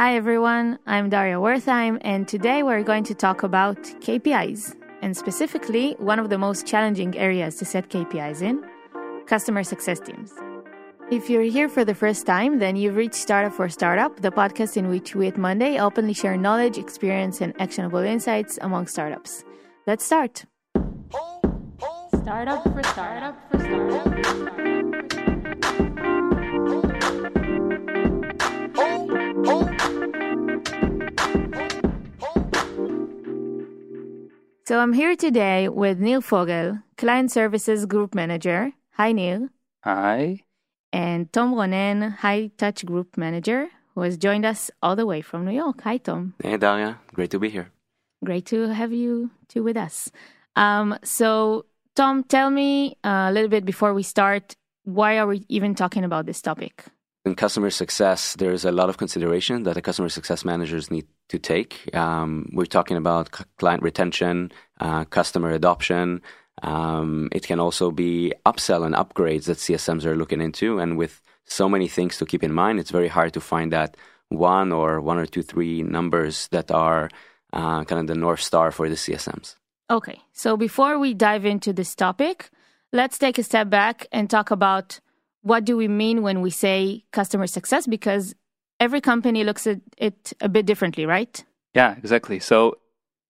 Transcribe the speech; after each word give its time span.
Hi 0.00 0.14
everyone, 0.14 0.78
I'm 0.86 1.10
Daria 1.10 1.38
Wertheim, 1.40 1.98
and 2.02 2.28
today 2.28 2.62
we're 2.62 2.84
going 2.84 3.02
to 3.02 3.14
talk 3.14 3.42
about 3.42 3.82
KPIs, 3.98 4.76
and 5.02 5.16
specifically 5.16 5.96
one 5.98 6.20
of 6.20 6.30
the 6.30 6.38
most 6.38 6.64
challenging 6.64 7.18
areas 7.18 7.56
to 7.56 7.64
set 7.64 7.88
KPIs 7.88 8.40
in 8.40 8.64
customer 9.26 9.64
success 9.64 9.98
teams. 9.98 10.32
If 11.10 11.28
you're 11.28 11.42
here 11.42 11.68
for 11.68 11.84
the 11.84 11.96
first 11.96 12.26
time, 12.26 12.60
then 12.60 12.76
you've 12.76 12.94
reached 12.94 13.16
Startup 13.16 13.52
for 13.52 13.68
Startup, 13.68 14.14
the 14.20 14.30
podcast 14.30 14.76
in 14.76 14.88
which 14.88 15.16
we 15.16 15.26
at 15.26 15.36
Monday 15.36 15.80
openly 15.80 16.12
share 16.12 16.36
knowledge, 16.36 16.78
experience, 16.78 17.40
and 17.40 17.52
actionable 17.60 17.98
insights 17.98 18.56
among 18.62 18.86
startups. 18.86 19.42
Let's 19.84 20.04
start. 20.04 20.44
Startup 22.22 22.62
for 22.62 22.82
Startup 22.84 23.50
for 23.50 23.58
Startup. 23.58 25.27
So 34.68 34.80
I'm 34.80 34.92
here 34.92 35.16
today 35.16 35.70
with 35.70 35.98
Nir 35.98 36.20
Fogel, 36.20 36.80
Client 36.98 37.32
Services 37.32 37.86
Group 37.86 38.14
Manager. 38.14 38.72
Hi, 38.98 39.12
Nir. 39.12 39.48
Hi. 39.82 40.42
And 40.92 41.32
Tom 41.32 41.54
Ronen, 41.54 42.16
High 42.16 42.50
Touch 42.58 42.84
Group 42.84 43.16
Manager, 43.16 43.68
who 43.94 44.02
has 44.02 44.18
joined 44.18 44.44
us 44.44 44.70
all 44.82 44.94
the 44.94 45.06
way 45.06 45.22
from 45.22 45.46
New 45.46 45.56
York. 45.56 45.80
Hi, 45.84 45.96
Tom. 45.96 46.34
Hey, 46.42 46.58
Daria. 46.58 46.98
Great 47.14 47.30
to 47.30 47.38
be 47.38 47.48
here. 47.48 47.70
Great 48.22 48.44
to 48.52 48.68
have 48.68 48.92
you 48.92 49.30
two 49.48 49.62
with 49.62 49.78
us. 49.78 50.12
Um, 50.54 50.98
so, 51.02 51.64
Tom, 51.96 52.22
tell 52.24 52.50
me 52.50 52.98
uh, 53.02 53.28
a 53.30 53.32
little 53.32 53.48
bit 53.48 53.64
before 53.64 53.94
we 53.94 54.02
start 54.02 54.54
why 54.84 55.18
are 55.18 55.26
we 55.26 55.46
even 55.48 55.74
talking 55.74 56.04
about 56.04 56.26
this 56.26 56.42
topic? 56.42 56.84
In 57.24 57.34
customer 57.34 57.70
success, 57.70 58.34
there's 58.36 58.64
a 58.64 58.72
lot 58.72 58.88
of 58.88 58.96
consideration 58.96 59.64
that 59.64 59.74
the 59.74 59.82
customer 59.82 60.08
success 60.08 60.44
managers 60.44 60.90
need 60.90 61.06
to 61.28 61.38
take. 61.38 61.94
Um, 61.94 62.48
we're 62.52 62.64
talking 62.64 62.96
about 62.96 63.34
c- 63.34 63.44
client 63.58 63.82
retention, 63.82 64.52
uh, 64.80 65.04
customer 65.04 65.50
adoption. 65.50 66.22
Um, 66.62 67.28
it 67.32 67.46
can 67.46 67.60
also 67.60 67.90
be 67.90 68.32
upsell 68.46 68.86
and 68.86 68.94
upgrades 68.94 69.44
that 69.44 69.58
CSMs 69.58 70.04
are 70.04 70.16
looking 70.16 70.40
into. 70.40 70.78
And 70.78 70.96
with 70.96 71.20
so 71.44 71.68
many 71.68 71.88
things 71.88 72.16
to 72.18 72.26
keep 72.26 72.42
in 72.42 72.52
mind, 72.52 72.78
it's 72.78 72.90
very 72.90 73.08
hard 73.08 73.32
to 73.34 73.40
find 73.40 73.72
that 73.72 73.96
one 74.28 74.72
or 74.72 75.00
one 75.00 75.18
or 75.18 75.26
two, 75.26 75.42
three 75.42 75.82
numbers 75.82 76.48
that 76.48 76.70
are 76.70 77.10
uh, 77.52 77.84
kind 77.84 78.00
of 78.00 78.06
the 78.06 78.14
North 78.14 78.40
Star 78.40 78.70
for 78.70 78.88
the 78.88 78.94
CSMs. 78.94 79.56
Okay, 79.90 80.20
so 80.32 80.56
before 80.56 80.98
we 80.98 81.14
dive 81.14 81.46
into 81.46 81.72
this 81.72 81.94
topic, 81.94 82.50
let's 82.92 83.18
take 83.18 83.38
a 83.38 83.42
step 83.42 83.70
back 83.70 84.06
and 84.12 84.28
talk 84.28 84.50
about 84.50 85.00
what 85.42 85.64
do 85.64 85.76
we 85.76 85.88
mean 85.88 86.22
when 86.22 86.40
we 86.40 86.50
say 86.50 87.04
customer 87.12 87.46
success 87.46 87.86
because 87.86 88.34
every 88.80 89.00
company 89.00 89.44
looks 89.44 89.66
at 89.66 89.80
it 89.96 90.32
a 90.40 90.48
bit 90.48 90.66
differently, 90.66 91.06
right? 91.06 91.44
Yeah, 91.74 91.96
exactly. 91.96 92.40
So 92.40 92.78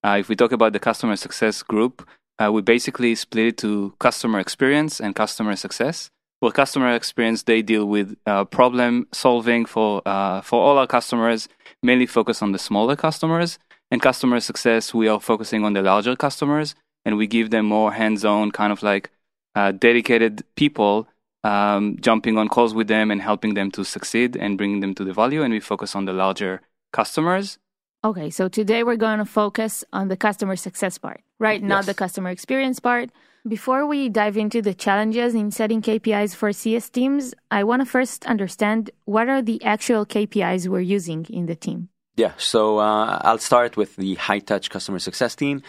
uh, 0.03 0.17
if 0.19 0.29
we 0.29 0.35
talk 0.35 0.51
about 0.51 0.73
the 0.73 0.79
customer 0.79 1.15
success 1.15 1.61
group, 1.63 2.07
uh, 2.39 2.51
we 2.51 2.61
basically 2.61 3.15
split 3.15 3.47
it 3.47 3.57
to 3.57 3.93
customer 3.99 4.39
experience 4.39 4.99
and 4.99 5.15
customer 5.15 5.55
success. 5.55 6.09
Well, 6.41 6.51
customer 6.51 6.95
experience 6.95 7.43
they 7.43 7.61
deal 7.61 7.85
with 7.85 8.15
uh, 8.25 8.45
problem 8.45 9.07
solving 9.11 9.65
for 9.65 10.01
uh, 10.05 10.39
for 10.41 10.61
all 10.61 10.77
our 10.77 10.87
customers, 10.87 11.49
mainly 11.83 12.05
focus 12.05 12.41
on 12.41 12.53
the 12.53 12.59
smaller 12.59 12.95
customers. 12.95 13.59
And 13.91 14.01
customer 14.01 14.39
success, 14.39 14.93
we 14.93 15.07
are 15.07 15.19
focusing 15.19 15.65
on 15.65 15.73
the 15.73 15.81
larger 15.81 16.15
customers, 16.15 16.75
and 17.03 17.17
we 17.17 17.27
give 17.27 17.49
them 17.49 17.65
more 17.65 17.91
hands-on, 17.91 18.51
kind 18.51 18.71
of 18.71 18.83
like 18.83 19.09
uh, 19.55 19.71
dedicated 19.71 20.43
people 20.55 21.07
um, 21.43 21.97
jumping 22.01 22.37
on 22.37 22.47
calls 22.49 22.73
with 22.73 22.87
them 22.87 23.11
and 23.11 23.21
helping 23.21 23.53
them 23.53 23.71
to 23.71 23.83
succeed 23.83 24.35
and 24.35 24.57
bringing 24.57 24.79
them 24.81 24.93
to 24.95 25.03
the 25.03 25.13
value. 25.13 25.41
And 25.43 25.53
we 25.53 25.59
focus 25.59 25.95
on 25.95 26.05
the 26.05 26.13
larger 26.13 26.61
customers. 26.91 27.57
Okay, 28.03 28.29
so 28.29 28.47
today 28.47 28.83
we're 28.83 28.95
going 28.95 29.19
to 29.19 29.25
focus 29.25 29.83
on 29.91 30.07
the 30.07 30.15
customer 30.17 30.55
success 30.55 30.97
part, 30.97 31.21
right? 31.37 31.61
Not 31.61 31.79
Yes. 31.79 31.85
the 31.87 31.93
customer 31.93 32.29
experience 32.29 32.79
part. 32.79 33.09
Before 33.47 33.85
we 33.85 34.09
dive 34.09 34.37
into 34.37 34.61
the 34.61 34.73
challenges 34.73 35.33
in 35.33 35.51
setting 35.51 35.81
KPIs 35.81 36.35
for 36.35 36.51
CS 36.51 36.89
teams, 36.89 37.33
I 37.51 37.63
want 37.63 37.81
to 37.81 37.85
first 37.85 38.25
understand 38.25 38.91
what 39.05 39.27
are 39.29 39.41
the 39.41 39.63
actual 39.63 40.05
KPIs 40.05 40.67
we're 40.67 40.81
using 40.81 41.25
in 41.29 41.45
the 41.45 41.55
team. 41.55 41.89
Yeah, 42.15 42.33
so 42.37 42.79
uh, 42.79 43.19
I'll 43.21 43.37
start 43.37 43.77
with 43.77 43.95
the 43.95 44.15
high 44.15 44.39
touch 44.39 44.69
customer 44.69 44.99
success 44.99 45.35
team. 45.35 45.61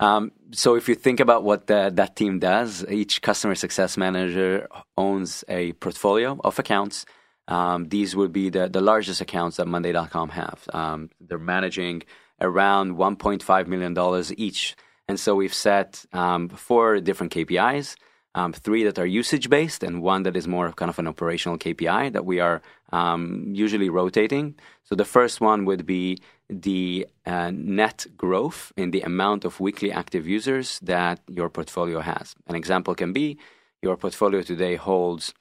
Um, 0.00 0.32
so 0.52 0.76
if 0.76 0.88
you 0.88 0.94
think 0.94 1.20
about 1.20 1.42
what 1.42 1.66
the, 1.66 1.90
that 1.94 2.16
team 2.16 2.38
does, 2.38 2.84
each 2.88 3.20
customer 3.20 3.54
success 3.54 3.96
manager 3.96 4.68
owns 4.96 5.44
a 5.48 5.72
portfolio 5.74 6.38
of 6.44 6.58
accounts. 6.58 7.04
Um, 7.48 7.88
these 7.88 8.14
would 8.14 8.32
be 8.32 8.50
the, 8.50 8.68
the 8.68 8.80
largest 8.80 9.20
accounts 9.20 9.56
that 9.56 9.66
Monday.com 9.66 10.28
have. 10.30 10.68
Um, 10.72 11.10
they're 11.20 11.38
managing 11.38 12.02
around 12.40 12.96
$1.5 12.96 13.66
million 13.66 14.24
each. 14.36 14.76
And 15.08 15.18
so 15.18 15.34
we've 15.34 15.54
set 15.54 16.04
um, 16.12 16.48
four 16.48 17.00
different 17.00 17.32
KPIs, 17.32 17.96
um, 18.38 18.52
three 18.52 18.84
that 18.84 18.98
are 18.98 19.06
usage 19.22 19.46
based, 19.50 19.82
and 19.82 20.02
one 20.12 20.22
that 20.22 20.36
is 20.36 20.46
more 20.46 20.66
of 20.66 20.76
kind 20.76 20.90
of 20.90 20.98
an 20.98 21.08
operational 21.08 21.58
KPI 21.64 22.12
that 22.12 22.24
we 22.24 22.38
are 22.38 22.62
um, 22.92 23.22
usually 23.64 23.90
rotating. 24.00 24.54
So 24.84 24.94
the 24.94 25.10
first 25.16 25.40
one 25.40 25.64
would 25.68 25.84
be 25.84 26.22
the 26.48 27.06
uh, 27.26 27.50
net 27.52 28.06
growth 28.16 28.72
in 28.76 28.92
the 28.92 29.02
amount 29.02 29.44
of 29.44 29.60
weekly 29.60 29.90
active 30.02 30.24
users 30.26 30.78
that 30.92 31.18
your 31.38 31.48
portfolio 31.50 32.00
has. 32.00 32.26
An 32.46 32.54
example 32.54 32.94
can 32.94 33.12
be 33.12 33.38
your 33.82 33.96
portfolio 33.96 34.40
today 34.42 34.76
holds 34.76 35.34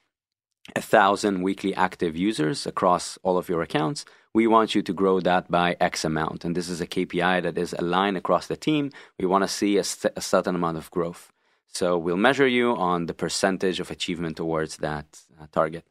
a 0.75 0.81
thousand 0.81 1.43
weekly 1.43 1.73
active 1.75 2.13
users 2.17 2.67
across 2.67 3.17
all 3.23 3.37
of 3.37 3.47
your 3.47 3.61
accounts. 3.61 4.05
We 4.33 4.47
want 4.47 4.75
you 4.75 4.81
to 4.81 4.93
grow 4.93 5.19
that 5.21 5.49
by 5.49 5.77
X 5.79 6.03
amount. 6.03 6.45
And 6.45 6.55
this 6.55 6.69
is 6.69 6.81
a 6.81 6.87
KPI 6.87 7.43
that 7.43 7.57
is 7.57 7.73
aligned 7.73 8.17
across 8.17 8.47
the 8.47 8.57
team. 8.57 8.91
We 9.19 9.25
want 9.25 9.43
to 9.43 9.47
see 9.47 9.77
a, 9.77 9.83
st- 9.83 10.13
a 10.15 10.21
certain 10.21 10.55
amount 10.55 10.77
of 10.77 10.91
growth. 10.91 11.31
So 11.67 11.97
we'll 11.97 12.17
measure 12.17 12.47
you 12.47 12.75
on 12.75 13.05
the 13.05 13.13
percentage 13.13 13.79
of 13.79 13.91
achievement 13.91 14.37
towards 14.37 14.77
that 14.77 15.05
uh, 15.39 15.47
target. 15.51 15.85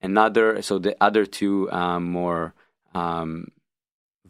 Another, 0.00 0.62
so 0.62 0.78
the 0.78 0.96
other 1.00 1.24
two 1.26 1.70
um, 1.72 2.04
more 2.04 2.54
um, 2.94 3.48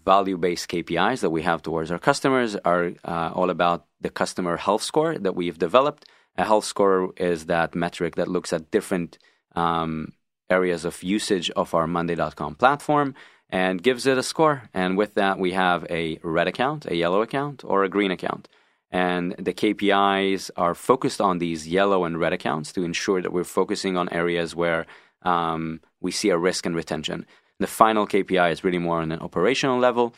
value 0.04 0.36
based 0.36 0.68
KPIs 0.68 1.20
that 1.20 1.30
we 1.30 1.42
have 1.42 1.62
towards 1.62 1.90
our 1.90 1.98
customers 1.98 2.56
are 2.64 2.92
uh, 3.04 3.30
all 3.34 3.50
about 3.50 3.86
the 4.00 4.10
customer 4.10 4.56
health 4.56 4.82
score 4.82 5.18
that 5.18 5.34
we've 5.34 5.58
developed. 5.58 6.06
A 6.36 6.44
health 6.44 6.64
score 6.64 7.12
is 7.16 7.46
that 7.46 7.74
metric 7.74 8.16
that 8.16 8.28
looks 8.28 8.52
at 8.52 8.70
different 8.70 9.18
um, 9.54 10.12
areas 10.50 10.84
of 10.84 11.02
usage 11.02 11.50
of 11.50 11.74
our 11.74 11.86
Monday.com 11.86 12.54
platform 12.56 13.14
and 13.48 13.82
gives 13.82 14.06
it 14.06 14.18
a 14.18 14.22
score. 14.22 14.68
And 14.74 14.96
with 14.96 15.14
that, 15.14 15.38
we 15.38 15.52
have 15.52 15.86
a 15.90 16.18
red 16.22 16.48
account, 16.48 16.86
a 16.86 16.96
yellow 16.96 17.22
account, 17.22 17.62
or 17.64 17.84
a 17.84 17.88
green 17.88 18.10
account. 18.10 18.48
And 18.94 19.34
the 19.40 19.52
KPIs 19.52 20.52
are 20.56 20.72
focused 20.72 21.20
on 21.20 21.38
these 21.38 21.66
yellow 21.66 22.04
and 22.04 22.20
red 22.20 22.32
accounts 22.32 22.72
to 22.74 22.84
ensure 22.84 23.20
that 23.20 23.32
we're 23.32 23.42
focusing 23.42 23.96
on 23.96 24.08
areas 24.10 24.54
where 24.54 24.86
um, 25.22 25.80
we 26.00 26.12
see 26.12 26.28
a 26.28 26.38
risk 26.38 26.64
and 26.64 26.76
retention. 26.76 27.26
The 27.58 27.66
final 27.66 28.06
KPI 28.06 28.52
is 28.52 28.62
really 28.62 28.78
more 28.78 29.00
on 29.00 29.10
an 29.10 29.18
operational 29.18 29.80
level. 29.80 30.14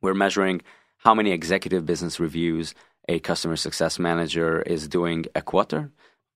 We're 0.00 0.14
measuring 0.14 0.62
how 0.96 1.14
many 1.14 1.30
executive 1.30 1.86
business 1.86 2.18
reviews 2.18 2.74
a 3.08 3.20
customer 3.20 3.54
success 3.54 4.00
manager 4.00 4.62
is 4.62 4.88
doing 4.88 5.26
a 5.36 5.42
quarter. 5.42 5.92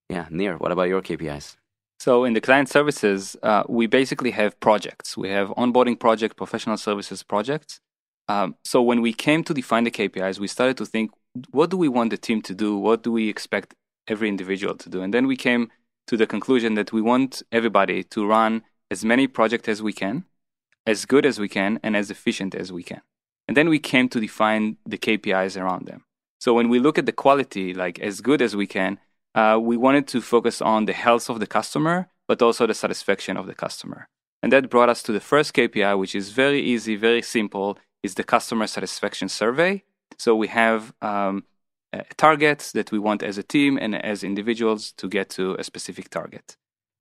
Yeah, 0.07 0.27
Nir, 0.29 0.55
what 0.55 0.71
about 0.71 0.87
your 0.87 1.01
KPIs? 1.01 1.57
So 1.99 2.23
in 2.23 2.31
the 2.31 2.39
client 2.39 2.69
services, 2.69 3.35
uh, 3.43 3.63
we 3.67 3.87
basically 3.87 4.31
have 4.31 4.57
projects. 4.61 5.17
We 5.17 5.27
have 5.31 5.49
onboarding 5.49 5.99
project, 5.99 6.37
professional 6.37 6.77
services 6.77 7.23
projects. 7.23 7.81
Um, 8.29 8.55
so 8.63 8.81
when 8.81 9.01
we 9.01 9.13
came 9.13 9.43
to 9.43 9.53
define 9.53 9.83
the 9.83 9.91
KPIs, 9.91 10.39
we 10.39 10.47
started 10.47 10.77
to 10.77 10.85
think, 10.85 11.11
what 11.51 11.69
do 11.69 11.77
we 11.77 11.87
want 11.87 12.09
the 12.11 12.17
team 12.17 12.41
to 12.43 12.53
do? 12.53 12.77
What 12.77 13.03
do 13.03 13.11
we 13.11 13.29
expect 13.29 13.75
every 14.07 14.29
individual 14.29 14.75
to 14.75 14.89
do? 14.89 15.01
And 15.01 15.13
then 15.13 15.27
we 15.27 15.35
came 15.35 15.69
to 16.07 16.17
the 16.17 16.27
conclusion 16.27 16.75
that 16.75 16.93
we 16.93 17.01
want 17.01 17.43
everybody 17.51 18.03
to 18.03 18.25
run 18.25 18.63
as 18.89 19.03
many 19.03 19.27
projects 19.27 19.67
as 19.67 19.83
we 19.83 19.93
can, 19.93 20.25
as 20.85 21.05
good 21.05 21.25
as 21.25 21.39
we 21.39 21.49
can, 21.49 21.79
and 21.83 21.95
as 21.95 22.09
efficient 22.09 22.55
as 22.55 22.71
we 22.71 22.83
can. 22.83 23.01
And 23.47 23.55
then 23.55 23.69
we 23.69 23.79
came 23.79 24.09
to 24.09 24.19
define 24.19 24.77
the 24.85 24.97
KPIs 24.97 25.61
around 25.61 25.85
them. 25.85 26.03
So 26.39 26.53
when 26.53 26.69
we 26.69 26.79
look 26.79 26.97
at 26.97 27.05
the 27.05 27.11
quality, 27.11 27.73
like 27.73 27.99
as 27.99 28.21
good 28.21 28.41
as 28.41 28.55
we 28.55 28.67
can, 28.67 28.99
uh, 29.35 29.59
we 29.61 29.77
wanted 29.77 30.07
to 30.07 30.21
focus 30.21 30.61
on 30.61 30.85
the 30.85 30.93
health 30.93 31.29
of 31.29 31.39
the 31.39 31.47
customer, 31.47 32.09
but 32.27 32.41
also 32.41 32.67
the 32.67 32.73
satisfaction 32.73 33.37
of 33.37 33.47
the 33.47 33.55
customer. 33.55 34.07
And 34.41 34.51
that 34.51 34.69
brought 34.69 34.89
us 34.89 35.01
to 35.03 35.11
the 35.11 35.19
first 35.19 35.53
KPI, 35.53 35.97
which 35.97 36.15
is 36.15 36.29
very 36.29 36.61
easy, 36.61 36.95
very 36.95 37.21
simple, 37.21 37.77
is 38.03 38.15
the 38.15 38.23
customer 38.23 38.67
satisfaction 38.67 39.29
survey. 39.29 39.83
So 40.17 40.35
we 40.35 40.47
have 40.47 40.93
um, 41.01 41.43
uh, 41.93 42.01
targets 42.17 42.71
that 42.73 42.91
we 42.91 42.99
want 42.99 43.23
as 43.23 43.37
a 43.37 43.43
team 43.43 43.77
and 43.77 43.95
as 43.95 44.23
individuals 44.23 44.91
to 44.93 45.07
get 45.07 45.29
to 45.31 45.55
a 45.55 45.63
specific 45.63 46.09
target. 46.09 46.57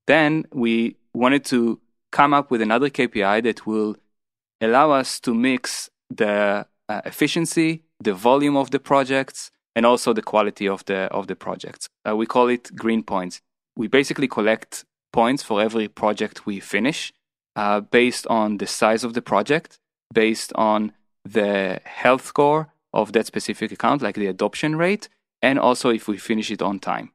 Then 0.06 0.47
we 0.53 0.97
wanted 1.14 1.44
to 1.47 1.81
come 2.12 2.32
up 2.32 2.50
with 2.50 2.62
another 2.62 2.88
KPI 2.91 3.43
that 3.43 3.67
will 3.67 3.97
allow 4.61 4.93
us 4.93 5.20
to 5.20 5.35
mix 5.35 5.91
the 6.08 6.67
uh, 6.88 7.00
efficiency, 7.05 7.82
the 8.00 8.14
volume 8.14 8.56
of 8.56 8.70
the 8.70 8.79
projects, 8.79 9.50
and 9.75 9.85
also 9.85 10.12
the 10.12 10.23
quality 10.23 10.69
of 10.69 10.85
the 10.87 11.00
of 11.12 11.26
the 11.26 11.37
projects. 11.37 11.88
Uh, 12.08 12.17
we 12.17 12.26
call 12.26 12.49
it 12.49 12.75
green 12.75 13.03
points. 13.03 13.41
We 13.76 13.88
basically 13.88 14.29
collect 14.29 14.85
points 15.12 15.43
for 15.43 15.61
every 15.61 15.88
project 15.88 16.47
we 16.47 16.61
finish 16.61 17.12
uh, 17.56 17.81
based 17.81 18.26
on 18.29 18.58
the 18.58 18.67
size 18.67 19.05
of 19.05 19.14
the 19.14 19.23
project 19.23 19.79
based 20.12 20.53
on 20.55 20.93
the 21.25 21.81
health 21.85 22.25
score 22.26 22.73
of 22.96 23.12
that 23.12 23.26
specific 23.26 23.70
account, 23.72 24.02
like 24.02 24.16
the 24.16 24.26
adoption 24.26 24.76
rate, 24.76 25.08
and 25.43 25.58
also 25.58 25.90
if 25.90 26.08
we 26.08 26.16
finish 26.16 26.50
it 26.50 26.62
on 26.62 26.78
time. 26.78 27.10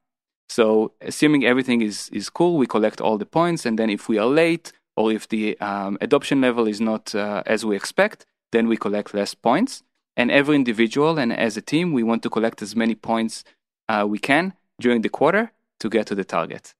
So, 0.48 0.94
assuming 1.02 1.46
everything 1.46 1.82
is, 1.82 2.10
is 2.10 2.30
cool, 2.30 2.58
we 2.58 2.68
collect 2.68 3.02
all 3.02 3.18
the 3.18 3.32
points, 3.40 3.66
and 3.66 3.80
then 3.80 3.90
if 3.90 4.08
we 4.10 4.18
are 4.18 4.32
late 4.44 4.72
or 4.96 5.12
if 5.12 5.28
the 5.28 5.58
um, 5.60 5.98
adoption 6.02 6.42
level 6.42 6.68
is 6.68 6.80
not 6.80 7.16
uh, 7.16 7.42
as 7.46 7.66
we 7.66 7.76
expect, 7.76 8.26
then 8.52 8.68
we 8.68 8.78
collect 8.78 9.14
less 9.14 9.34
points. 9.34 9.84
And 10.18 10.30
every 10.30 10.56
individual 10.56 11.18
and 11.18 11.32
as 11.32 11.56
a 11.58 11.62
team, 11.62 11.94
we 11.94 12.04
want 12.04 12.22
to 12.24 12.30
collect 12.30 12.62
as 12.62 12.76
many 12.76 12.96
points 12.96 13.44
uh, 13.88 14.06
we 14.08 14.20
can 14.20 14.54
during 14.80 15.02
the 15.02 15.10
quarter 15.10 15.52
to 15.80 15.90
get 15.90 16.06
to 16.08 16.16
the 16.16 16.26
target. 16.26 16.74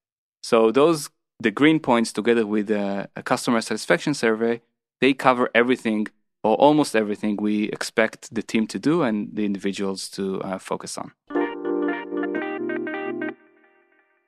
So 0.44 0.72
those 0.72 1.10
the 1.40 1.52
green 1.52 1.80
points 1.80 2.12
together 2.14 2.46
with 2.46 2.70
a, 2.70 3.10
a 3.16 3.24
customer 3.24 3.62
satisfaction 3.62 4.14
survey, 4.14 4.62
they 5.00 5.14
cover 5.14 5.50
everything 5.56 6.08
or 6.44 6.56
almost 6.56 6.96
everything 6.96 7.38
we 7.40 7.70
expect 7.70 8.34
the 8.34 8.42
team 8.42 8.68
to 8.68 8.80
do 8.80 9.04
and 9.04 9.30
the 9.34 9.46
individuals 9.46 10.10
to 10.10 10.42
uh, 10.42 10.58
focus 10.58 10.98
on. 10.98 11.12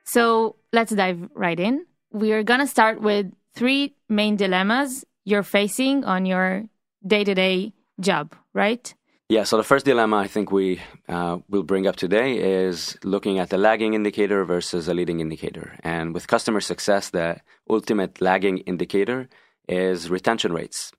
So 0.06 0.56
let's 0.72 0.94
dive 0.94 1.30
right 1.34 1.60
in. 1.60 1.86
We 2.12 2.34
are 2.34 2.44
going 2.44 2.60
to 2.60 2.68
start 2.68 3.02
with 3.02 3.32
three 3.56 3.96
main 4.10 4.36
dilemmas 4.36 5.06
you're 5.26 5.44
facing 5.44 6.04
on 6.04 6.26
your 6.26 6.66
day 7.06 7.24
to 7.24 7.34
day 7.34 7.74
job, 8.00 8.36
right? 8.54 8.94
Yeah, 9.30 9.46
so 9.46 9.58
the 9.58 9.64
first 9.64 9.86
dilemma 9.86 10.18
I 10.18 10.28
think 10.28 10.52
we 10.52 10.82
uh, 11.08 11.40
will 11.50 11.64
bring 11.64 11.88
up 11.88 11.96
today 11.96 12.38
is 12.38 12.98
looking 13.04 13.40
at 13.40 13.50
the 13.50 13.58
lagging 13.58 13.94
indicator 13.94 14.44
versus 14.46 14.88
a 14.88 14.94
leading 14.94 15.22
indicator. 15.22 15.76
And 15.82 16.14
with 16.14 16.28
customer 16.28 16.62
success, 16.62 17.10
the 17.10 17.38
ultimate 17.70 18.22
lagging 18.22 18.60
indicator 18.60 19.30
is 19.68 20.10
retention 20.10 20.54
rates. 20.54 20.92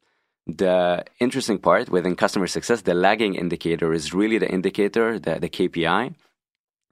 The 0.46 1.04
interesting 1.20 1.58
part 1.58 1.88
within 1.88 2.16
customer 2.16 2.46
success, 2.46 2.82
the 2.82 2.94
lagging 2.94 3.34
indicator 3.34 3.92
is 3.92 4.12
really 4.12 4.38
the 4.38 4.50
indicator, 4.50 5.18
the, 5.18 5.40
the 5.40 5.48
KPI, 5.48 6.14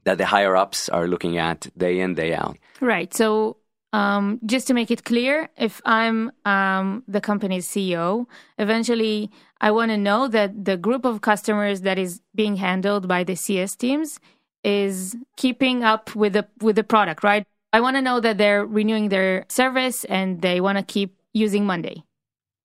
that 0.05 0.19
the 0.19 0.27
higher 0.27 0.57
ups 0.57 0.89
are 0.89 1.07
looking 1.07 1.37
at 1.37 1.67
day 1.77 2.01
in, 2.01 2.15
day 2.15 2.35
out. 2.35 2.57
Right. 2.81 3.13
So 3.13 3.59
um, 3.93 4.41
just 4.47 4.67
to 4.69 4.75
make 4.75 4.91
it 4.91 5.05
clear, 5.05 5.51
if 5.57 5.83
I'm 5.85 6.33
um, 6.47 7.05
the 7.07 7.21
company's 7.21 7.69
CEO, 7.69 8.27
eventually 8.59 9.31
I 9.61 9.71
want 9.71 9.91
to 9.91 9.99
know 9.99 10.29
that 10.29 10.65
the 10.65 10.77
group 10.77 11.05
of 11.05 11.21
customers 11.21 11.83
that 11.83 11.99
is 11.99 12.23
being 12.35 12.57
handled 12.57 13.07
by 13.07 13.23
the 13.23 13.37
CS 13.37 13.77
teams 13.77 14.19
is 14.65 15.17
keeping 15.37 15.85
up 15.85 16.15
with 16.15 16.33
the 16.33 16.47
with 16.61 16.77
the 16.77 16.85
product, 16.85 17.23
right? 17.23 17.45
I 17.73 17.81
want 17.81 17.97
to 17.97 18.03
know 18.03 18.21
that 18.21 18.39
they're 18.39 18.65
renewing 18.65 19.09
their 19.09 19.45
service 19.49 20.05
and 20.05 20.41
they 20.41 20.61
want 20.61 20.79
to 20.79 20.85
keep 20.85 21.17
using 21.33 21.67
Monday. 21.67 22.03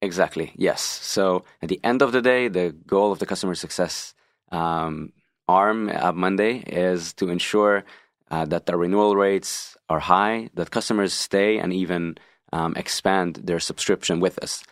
Exactly. 0.02 0.54
Yes. 0.56 0.82
So 0.82 1.44
at 1.62 1.70
the 1.70 1.80
end 1.84 2.02
of 2.02 2.12
the 2.12 2.22
day, 2.22 2.48
the 2.48 2.76
goal 2.86 3.12
of 3.12 3.20
the 3.20 3.26
customer 3.26 3.56
success 3.56 4.14
um, 4.52 5.12
arm 5.48 5.90
at 5.90 6.16
Monday 6.16 6.60
is 6.68 7.14
to 7.14 7.30
ensure 7.30 7.84
uh, 8.30 8.46
that 8.46 8.66
the 8.66 8.78
renewal 8.78 9.16
rates 9.16 9.76
are 9.90 10.00
high, 10.00 10.50
that 10.54 10.72
customers 10.72 11.14
stay 11.14 11.58
and 11.58 11.74
even 11.74 12.18
um, 12.54 12.76
expand 12.76 13.36
their 13.44 13.60
subscription 13.60 14.20
with 14.20 14.38
us. 14.44 14.64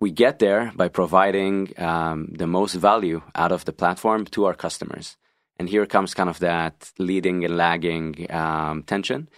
We 0.00 0.10
get 0.10 0.38
there 0.38 0.72
by 0.76 0.88
providing 0.88 1.72
um, 1.78 2.28
the 2.32 2.46
most 2.46 2.74
value 2.74 3.22
out 3.34 3.50
of 3.50 3.64
the 3.64 3.72
platform 3.72 4.26
to 4.26 4.44
our 4.44 4.54
customers. 4.54 5.16
And 5.58 5.68
here 5.68 5.86
comes 5.86 6.14
kind 6.14 6.28
of 6.28 6.38
that 6.38 6.92
leading 6.98 7.44
and 7.44 7.56
lagging 7.56 8.30
um, 8.30 8.84
tension. 8.84 9.28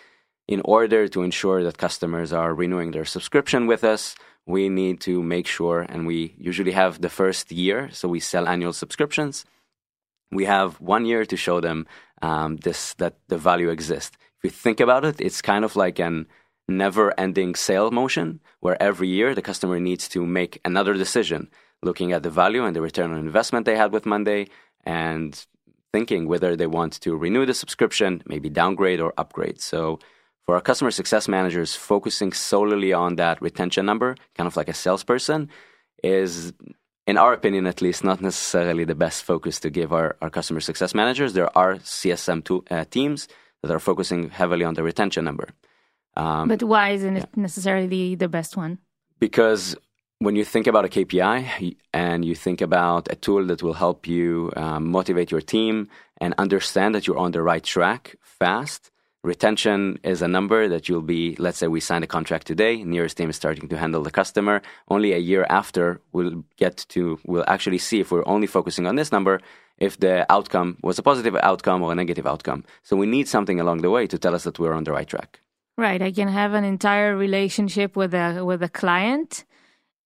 In 0.48 0.60
order 0.64 1.06
to 1.08 1.22
ensure 1.22 1.62
that 1.62 1.78
customers 1.78 2.32
are 2.32 2.52
renewing 2.52 2.90
their 2.90 3.04
subscription 3.04 3.66
with 3.66 3.84
us, 3.84 4.16
we 4.46 4.68
need 4.68 5.00
to 5.02 5.22
make 5.22 5.46
sure, 5.46 5.86
and 5.88 6.06
we 6.06 6.34
usually 6.38 6.72
have 6.72 7.00
the 7.00 7.08
first 7.08 7.52
year, 7.52 7.88
so 7.92 8.08
we 8.08 8.20
sell 8.20 8.48
annual 8.48 8.72
subscriptions. 8.72 9.44
We 10.32 10.44
have 10.44 10.80
one 10.80 11.04
year 11.04 11.24
to 11.26 11.36
show 11.36 11.60
them 11.60 11.86
um, 12.22 12.56
this 12.56 12.94
that 12.94 13.14
the 13.28 13.38
value 13.38 13.70
exists. 13.70 14.16
If 14.38 14.44
you 14.44 14.50
think 14.50 14.80
about 14.80 15.04
it, 15.04 15.20
it's 15.20 15.42
kind 15.42 15.64
of 15.64 15.76
like 15.76 15.98
an 15.98 16.26
never-ending 16.68 17.54
sale 17.56 17.90
motion 17.90 18.40
where 18.60 18.80
every 18.80 19.08
year 19.08 19.34
the 19.34 19.42
customer 19.42 19.80
needs 19.80 20.08
to 20.08 20.24
make 20.24 20.60
another 20.64 20.94
decision, 20.94 21.50
looking 21.82 22.12
at 22.12 22.22
the 22.22 22.30
value 22.30 22.64
and 22.64 22.74
the 22.74 22.80
return 22.80 23.12
on 23.12 23.18
investment 23.18 23.66
they 23.66 23.76
had 23.76 23.92
with 23.92 24.06
Monday, 24.06 24.46
and 24.84 25.46
thinking 25.92 26.28
whether 26.28 26.54
they 26.54 26.66
want 26.66 27.00
to 27.00 27.16
renew 27.16 27.44
the 27.44 27.54
subscription, 27.54 28.22
maybe 28.26 28.48
downgrade 28.48 29.00
or 29.00 29.12
upgrade. 29.18 29.60
So 29.60 29.98
for 30.50 30.56
our 30.56 30.60
customer 30.60 30.90
success 30.90 31.28
managers, 31.28 31.76
focusing 31.76 32.32
solely 32.32 32.92
on 32.92 33.14
that 33.14 33.40
retention 33.40 33.86
number, 33.86 34.16
kind 34.36 34.48
of 34.48 34.56
like 34.56 34.68
a 34.68 34.74
salesperson, 34.74 35.48
is 36.02 36.52
in 37.06 37.16
our 37.16 37.32
opinion 37.32 37.68
at 37.68 37.80
least, 37.80 38.02
not 38.02 38.20
necessarily 38.20 38.82
the 38.82 38.96
best 38.96 39.22
focus 39.22 39.60
to 39.60 39.70
give 39.70 39.92
our, 39.92 40.16
our 40.20 40.28
customer 40.28 40.58
success 40.58 40.92
managers. 40.92 41.34
There 41.34 41.56
are 41.56 41.76
CSM 41.76 42.42
to, 42.46 42.64
uh, 42.68 42.84
teams 42.90 43.28
that 43.62 43.70
are 43.70 43.78
focusing 43.78 44.30
heavily 44.30 44.64
on 44.64 44.74
the 44.74 44.82
retention 44.82 45.24
number. 45.24 45.50
Um, 46.16 46.48
but 46.48 46.64
why 46.64 46.90
isn't 46.96 47.14
yeah. 47.14 47.22
it 47.22 47.36
necessarily 47.36 48.16
the 48.16 48.28
best 48.28 48.56
one? 48.56 48.78
Because 49.20 49.76
when 50.18 50.34
you 50.34 50.44
think 50.44 50.66
about 50.66 50.84
a 50.84 50.88
KPI 50.88 51.76
and 51.92 52.24
you 52.24 52.34
think 52.34 52.60
about 52.60 53.06
a 53.08 53.14
tool 53.14 53.46
that 53.46 53.62
will 53.62 53.78
help 53.84 54.08
you 54.08 54.50
um, 54.56 54.90
motivate 54.90 55.30
your 55.30 55.42
team 55.42 55.88
and 56.20 56.34
understand 56.38 56.96
that 56.96 57.06
you're 57.06 57.24
on 57.24 57.30
the 57.30 57.40
right 57.40 57.62
track 57.62 58.16
fast, 58.20 58.90
Retention 59.22 59.98
is 60.02 60.22
a 60.22 60.28
number 60.28 60.66
that 60.66 60.88
you'll 60.88 61.02
be, 61.02 61.36
let's 61.38 61.58
say 61.58 61.68
we 61.68 61.80
sign 61.80 62.02
a 62.02 62.06
contract 62.06 62.46
today, 62.46 62.82
nearest 62.82 63.18
team 63.18 63.28
is 63.28 63.36
starting 63.36 63.68
to 63.68 63.76
handle 63.76 64.02
the 64.02 64.10
customer. 64.10 64.62
Only 64.88 65.12
a 65.12 65.18
year 65.18 65.44
after, 65.50 66.00
we'll 66.12 66.42
get 66.56 66.86
to, 66.88 67.18
we'll 67.26 67.44
actually 67.46 67.76
see 67.76 68.00
if 68.00 68.10
we're 68.10 68.26
only 68.26 68.46
focusing 68.46 68.86
on 68.86 68.96
this 68.96 69.12
number, 69.12 69.42
if 69.76 70.00
the 70.00 70.24
outcome 70.32 70.78
was 70.82 70.98
a 70.98 71.02
positive 71.02 71.36
outcome 71.42 71.82
or 71.82 71.92
a 71.92 71.94
negative 71.94 72.26
outcome. 72.26 72.64
So 72.82 72.96
we 72.96 73.06
need 73.06 73.28
something 73.28 73.60
along 73.60 73.82
the 73.82 73.90
way 73.90 74.06
to 74.06 74.16
tell 74.18 74.34
us 74.34 74.44
that 74.44 74.58
we're 74.58 74.72
on 74.72 74.84
the 74.84 74.92
right 74.92 75.06
track. 75.06 75.40
Right. 75.76 76.00
I 76.00 76.12
can 76.12 76.28
have 76.28 76.54
an 76.54 76.64
entire 76.64 77.14
relationship 77.14 77.96
with 77.96 78.14
a, 78.14 78.42
with 78.42 78.62
a 78.62 78.70
client 78.70 79.44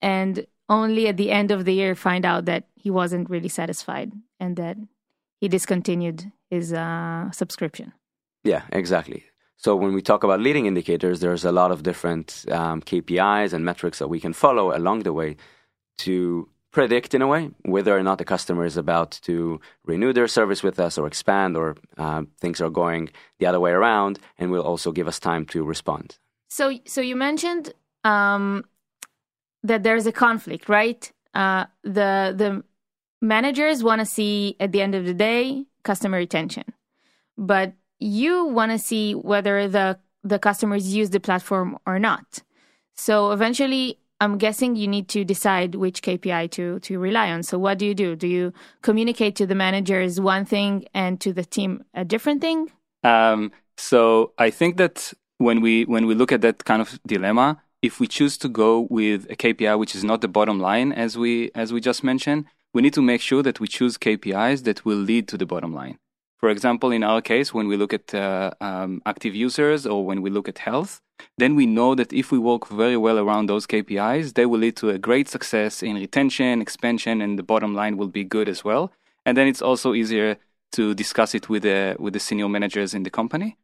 and 0.02 0.44
only 0.68 1.06
at 1.06 1.16
the 1.16 1.30
end 1.30 1.52
of 1.52 1.64
the 1.64 1.74
year 1.74 1.94
find 1.94 2.24
out 2.24 2.46
that 2.46 2.66
he 2.74 2.90
wasn't 2.90 3.30
really 3.30 3.48
satisfied 3.48 4.10
and 4.40 4.56
that 4.56 4.76
he 5.40 5.46
discontinued 5.46 6.32
his 6.50 6.72
uh, 6.72 7.30
subscription. 7.30 7.92
Yeah, 8.44 8.62
exactly. 8.70 9.24
So 9.56 9.74
when 9.74 9.94
we 9.94 10.02
talk 10.02 10.24
about 10.24 10.40
leading 10.40 10.66
indicators, 10.66 11.20
there's 11.20 11.44
a 11.44 11.52
lot 11.52 11.70
of 11.70 11.82
different 11.82 12.44
um, 12.50 12.82
KPIs 12.82 13.52
and 13.52 13.64
metrics 13.64 13.98
that 13.98 14.08
we 14.08 14.20
can 14.20 14.34
follow 14.34 14.76
along 14.76 15.00
the 15.00 15.12
way 15.12 15.36
to 15.98 16.48
predict 16.70 17.14
in 17.14 17.22
a 17.22 17.26
way 17.26 17.50
whether 17.62 17.96
or 17.96 18.02
not 18.02 18.18
the 18.18 18.24
customer 18.24 18.64
is 18.64 18.76
about 18.76 19.12
to 19.22 19.60
renew 19.84 20.12
their 20.12 20.26
service 20.26 20.62
with 20.62 20.78
us 20.80 20.98
or 20.98 21.06
expand 21.06 21.56
or 21.56 21.76
uh, 21.96 22.22
things 22.40 22.60
are 22.60 22.68
going 22.68 23.08
the 23.38 23.46
other 23.46 23.60
way 23.60 23.70
around 23.70 24.18
and 24.38 24.50
will 24.50 24.62
also 24.62 24.90
give 24.90 25.06
us 25.06 25.20
time 25.20 25.46
to 25.46 25.64
respond. 25.64 26.18
So 26.48 26.78
so 26.84 27.00
you 27.00 27.16
mentioned 27.16 27.72
um, 28.02 28.64
that 29.62 29.82
there's 29.84 30.06
a 30.06 30.12
conflict 30.12 30.68
right? 30.68 31.10
Uh, 31.32 31.64
the 31.84 32.34
the 32.36 32.64
managers 33.22 33.82
want 33.82 34.00
to 34.00 34.06
see 34.06 34.56
at 34.60 34.72
the 34.72 34.82
end 34.82 34.94
of 34.94 35.04
the 35.06 35.14
day 35.14 35.64
customer 35.84 36.18
retention. 36.18 36.64
But 37.38 37.72
you 37.98 38.44
want 38.44 38.72
to 38.72 38.78
see 38.78 39.14
whether 39.14 39.68
the 39.68 39.98
the 40.22 40.38
customers 40.38 40.94
use 40.94 41.10
the 41.10 41.20
platform 41.20 41.78
or 41.86 41.98
not. 41.98 42.42
So 42.94 43.32
eventually, 43.32 43.98
I'm 44.20 44.38
guessing 44.38 44.74
you 44.76 44.88
need 44.88 45.08
to 45.08 45.24
decide 45.24 45.74
which 45.74 46.02
KPI 46.02 46.50
to 46.52 46.78
to 46.80 46.98
rely 46.98 47.30
on. 47.30 47.42
So 47.42 47.58
what 47.58 47.78
do 47.78 47.86
you 47.86 47.94
do? 47.94 48.16
Do 48.16 48.26
you 48.26 48.52
communicate 48.82 49.36
to 49.36 49.46
the 49.46 49.54
managers 49.54 50.20
one 50.20 50.44
thing 50.44 50.86
and 50.94 51.20
to 51.20 51.32
the 51.32 51.44
team 51.44 51.84
a 51.94 52.04
different 52.04 52.40
thing? 52.40 52.70
Um, 53.02 53.52
so 53.76 54.32
I 54.38 54.50
think 54.50 54.76
that 54.78 55.12
when 55.38 55.60
we 55.60 55.84
when 55.84 56.06
we 56.06 56.14
look 56.14 56.32
at 56.32 56.40
that 56.40 56.64
kind 56.64 56.80
of 56.80 56.98
dilemma, 57.06 57.60
if 57.82 58.00
we 58.00 58.06
choose 58.06 58.38
to 58.38 58.48
go 58.48 58.86
with 58.88 59.30
a 59.30 59.36
KPI 59.36 59.78
which 59.78 59.94
is 59.94 60.04
not 60.04 60.20
the 60.20 60.28
bottom 60.28 60.58
line, 60.58 60.92
as 60.92 61.18
we 61.18 61.50
as 61.54 61.72
we 61.72 61.80
just 61.80 62.02
mentioned, 62.04 62.46
we 62.72 62.82
need 62.82 62.94
to 62.94 63.02
make 63.02 63.20
sure 63.20 63.42
that 63.42 63.60
we 63.60 63.68
choose 63.68 63.98
KPIs 63.98 64.64
that 64.64 64.84
will 64.84 64.96
lead 64.96 65.28
to 65.28 65.36
the 65.36 65.46
bottom 65.46 65.74
line. 65.74 65.98
For 66.44 66.50
example, 66.50 66.90
in 66.90 67.02
our 67.02 67.22
case, 67.22 67.54
when 67.54 67.68
we 67.68 67.78
look 67.78 67.94
at 67.94 68.14
uh, 68.14 68.50
um, 68.60 69.00
active 69.06 69.34
users 69.34 69.86
or 69.86 70.04
when 70.04 70.20
we 70.20 70.28
look 70.28 70.46
at 70.46 70.58
health, 70.58 71.00
then 71.38 71.54
we 71.54 71.64
know 71.64 71.94
that 71.94 72.12
if 72.12 72.30
we 72.30 72.38
work 72.38 72.68
very 72.68 72.98
well 72.98 73.18
around 73.18 73.46
those 73.46 73.66
KPIs, 73.66 74.34
they 74.34 74.44
will 74.44 74.58
lead 74.58 74.76
to 74.76 74.90
a 74.90 74.98
great 74.98 75.26
success 75.26 75.82
in 75.82 75.94
retention, 75.94 76.60
expansion, 76.60 77.22
and 77.22 77.38
the 77.38 77.42
bottom 77.42 77.74
line 77.74 77.96
will 77.96 78.08
be 78.08 78.24
good 78.24 78.46
as 78.46 78.62
well. 78.62 78.92
And 79.24 79.38
then 79.38 79.46
it's 79.46 79.62
also 79.62 79.94
easier 79.94 80.36
to 80.72 80.92
discuss 80.92 81.34
it 81.34 81.48
with 81.48 81.62
the 81.62 81.96
with 81.98 82.12
the 82.12 82.20
senior 82.20 82.50
managers 82.50 82.92
in 82.92 83.04
the 83.04 83.10
company. 83.20 83.56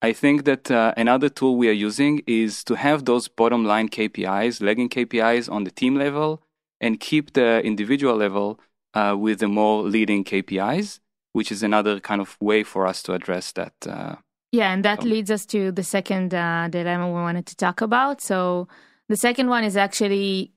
I 0.00 0.12
think 0.12 0.44
that 0.44 0.70
uh, 0.70 0.94
another 0.96 1.28
tool 1.28 1.56
we 1.56 1.68
are 1.68 1.80
using 1.88 2.22
is 2.28 2.62
to 2.62 2.76
have 2.76 3.06
those 3.06 3.26
bottom 3.26 3.64
line 3.64 3.88
KPIs, 3.88 4.62
lagging 4.62 4.88
KPIs 4.88 5.50
on 5.50 5.64
the 5.64 5.72
team 5.72 5.96
level, 5.96 6.44
and 6.80 7.00
keep 7.00 7.32
the 7.32 7.60
individual 7.64 8.14
level 8.14 8.60
uh, 8.94 9.16
with 9.18 9.40
the 9.40 9.48
more 9.48 9.82
leading 9.82 10.22
KPIs 10.22 11.00
which 11.32 11.52
is 11.52 11.62
another 11.62 12.00
kind 12.00 12.20
of 12.20 12.36
way 12.40 12.62
for 12.62 12.86
us 12.86 13.02
to 13.04 13.12
address 13.12 13.52
that. 13.52 13.74
Uh, 13.86 14.16
yeah, 14.52 14.72
and 14.72 14.84
that 14.84 15.00
um, 15.00 15.10
leads 15.10 15.30
us 15.30 15.46
to 15.46 15.70
the 15.70 15.84
second 15.84 16.34
uh, 16.34 16.68
dilemma 16.68 17.06
we 17.06 17.14
wanted 17.14 17.46
to 17.46 17.56
talk 17.56 17.80
about. 17.80 18.20
So 18.20 18.68
the 19.08 19.16
second 19.16 19.48
one 19.48 19.64
is 19.64 19.76
actually 19.76 20.52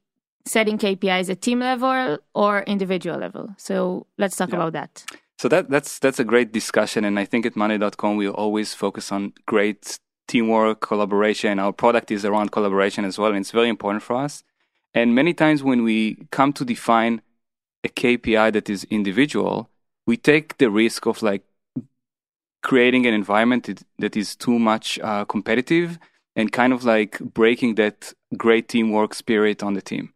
setting 0.45 0.77
KPIs 0.77 1.29
at 1.29 1.41
team 1.41 1.59
level 1.59 2.17
or 2.33 2.63
individual 2.63 3.17
level. 3.17 3.53
So 3.57 4.07
let's 4.17 4.35
talk 4.35 4.49
yeah. 4.49 4.55
about 4.55 4.73
that. 4.73 5.05
So 5.37 5.47
that 5.49 5.69
that's 5.69 5.99
that's 5.99 6.19
a 6.19 6.23
great 6.23 6.51
discussion, 6.53 7.03
and 7.03 7.19
I 7.19 7.25
think 7.25 7.45
at 7.45 7.55
Monday.com 7.55 8.17
we 8.17 8.29
always 8.29 8.73
focus 8.73 9.11
on 9.11 9.33
great 9.45 9.99
teamwork, 10.27 10.79
collaboration. 10.79 11.59
Our 11.59 11.73
product 11.73 12.11
is 12.11 12.23
around 12.23 12.51
collaboration 12.51 13.03
as 13.03 13.17
well, 13.17 13.29
and 13.29 13.39
it's 13.39 13.51
very 13.51 13.69
important 13.69 14.03
for 14.03 14.15
us. 14.15 14.43
And 14.93 15.15
many 15.15 15.33
times 15.33 15.63
when 15.63 15.83
we 15.83 16.27
come 16.31 16.53
to 16.53 16.63
define 16.63 17.21
a 17.83 17.89
KPI 17.89 18.53
that 18.53 18.69
is 18.69 18.85
individual, 18.85 19.69
we 20.05 20.17
take 20.17 20.57
the 20.57 20.69
risk 20.69 21.05
of 21.05 21.21
like 21.21 21.43
creating 22.61 23.05
an 23.05 23.13
environment 23.13 23.83
that 23.99 24.15
is 24.15 24.35
too 24.35 24.57
much 24.57 24.99
uh, 24.99 25.25
competitive 25.25 25.99
and 26.35 26.51
kind 26.51 26.73
of 26.73 26.83
like 26.83 27.19
breaking 27.19 27.75
that 27.75 28.13
great 28.37 28.67
teamwork 28.67 29.13
spirit 29.13 29.61
on 29.61 29.73
the 29.73 29.81
team. 29.81 30.13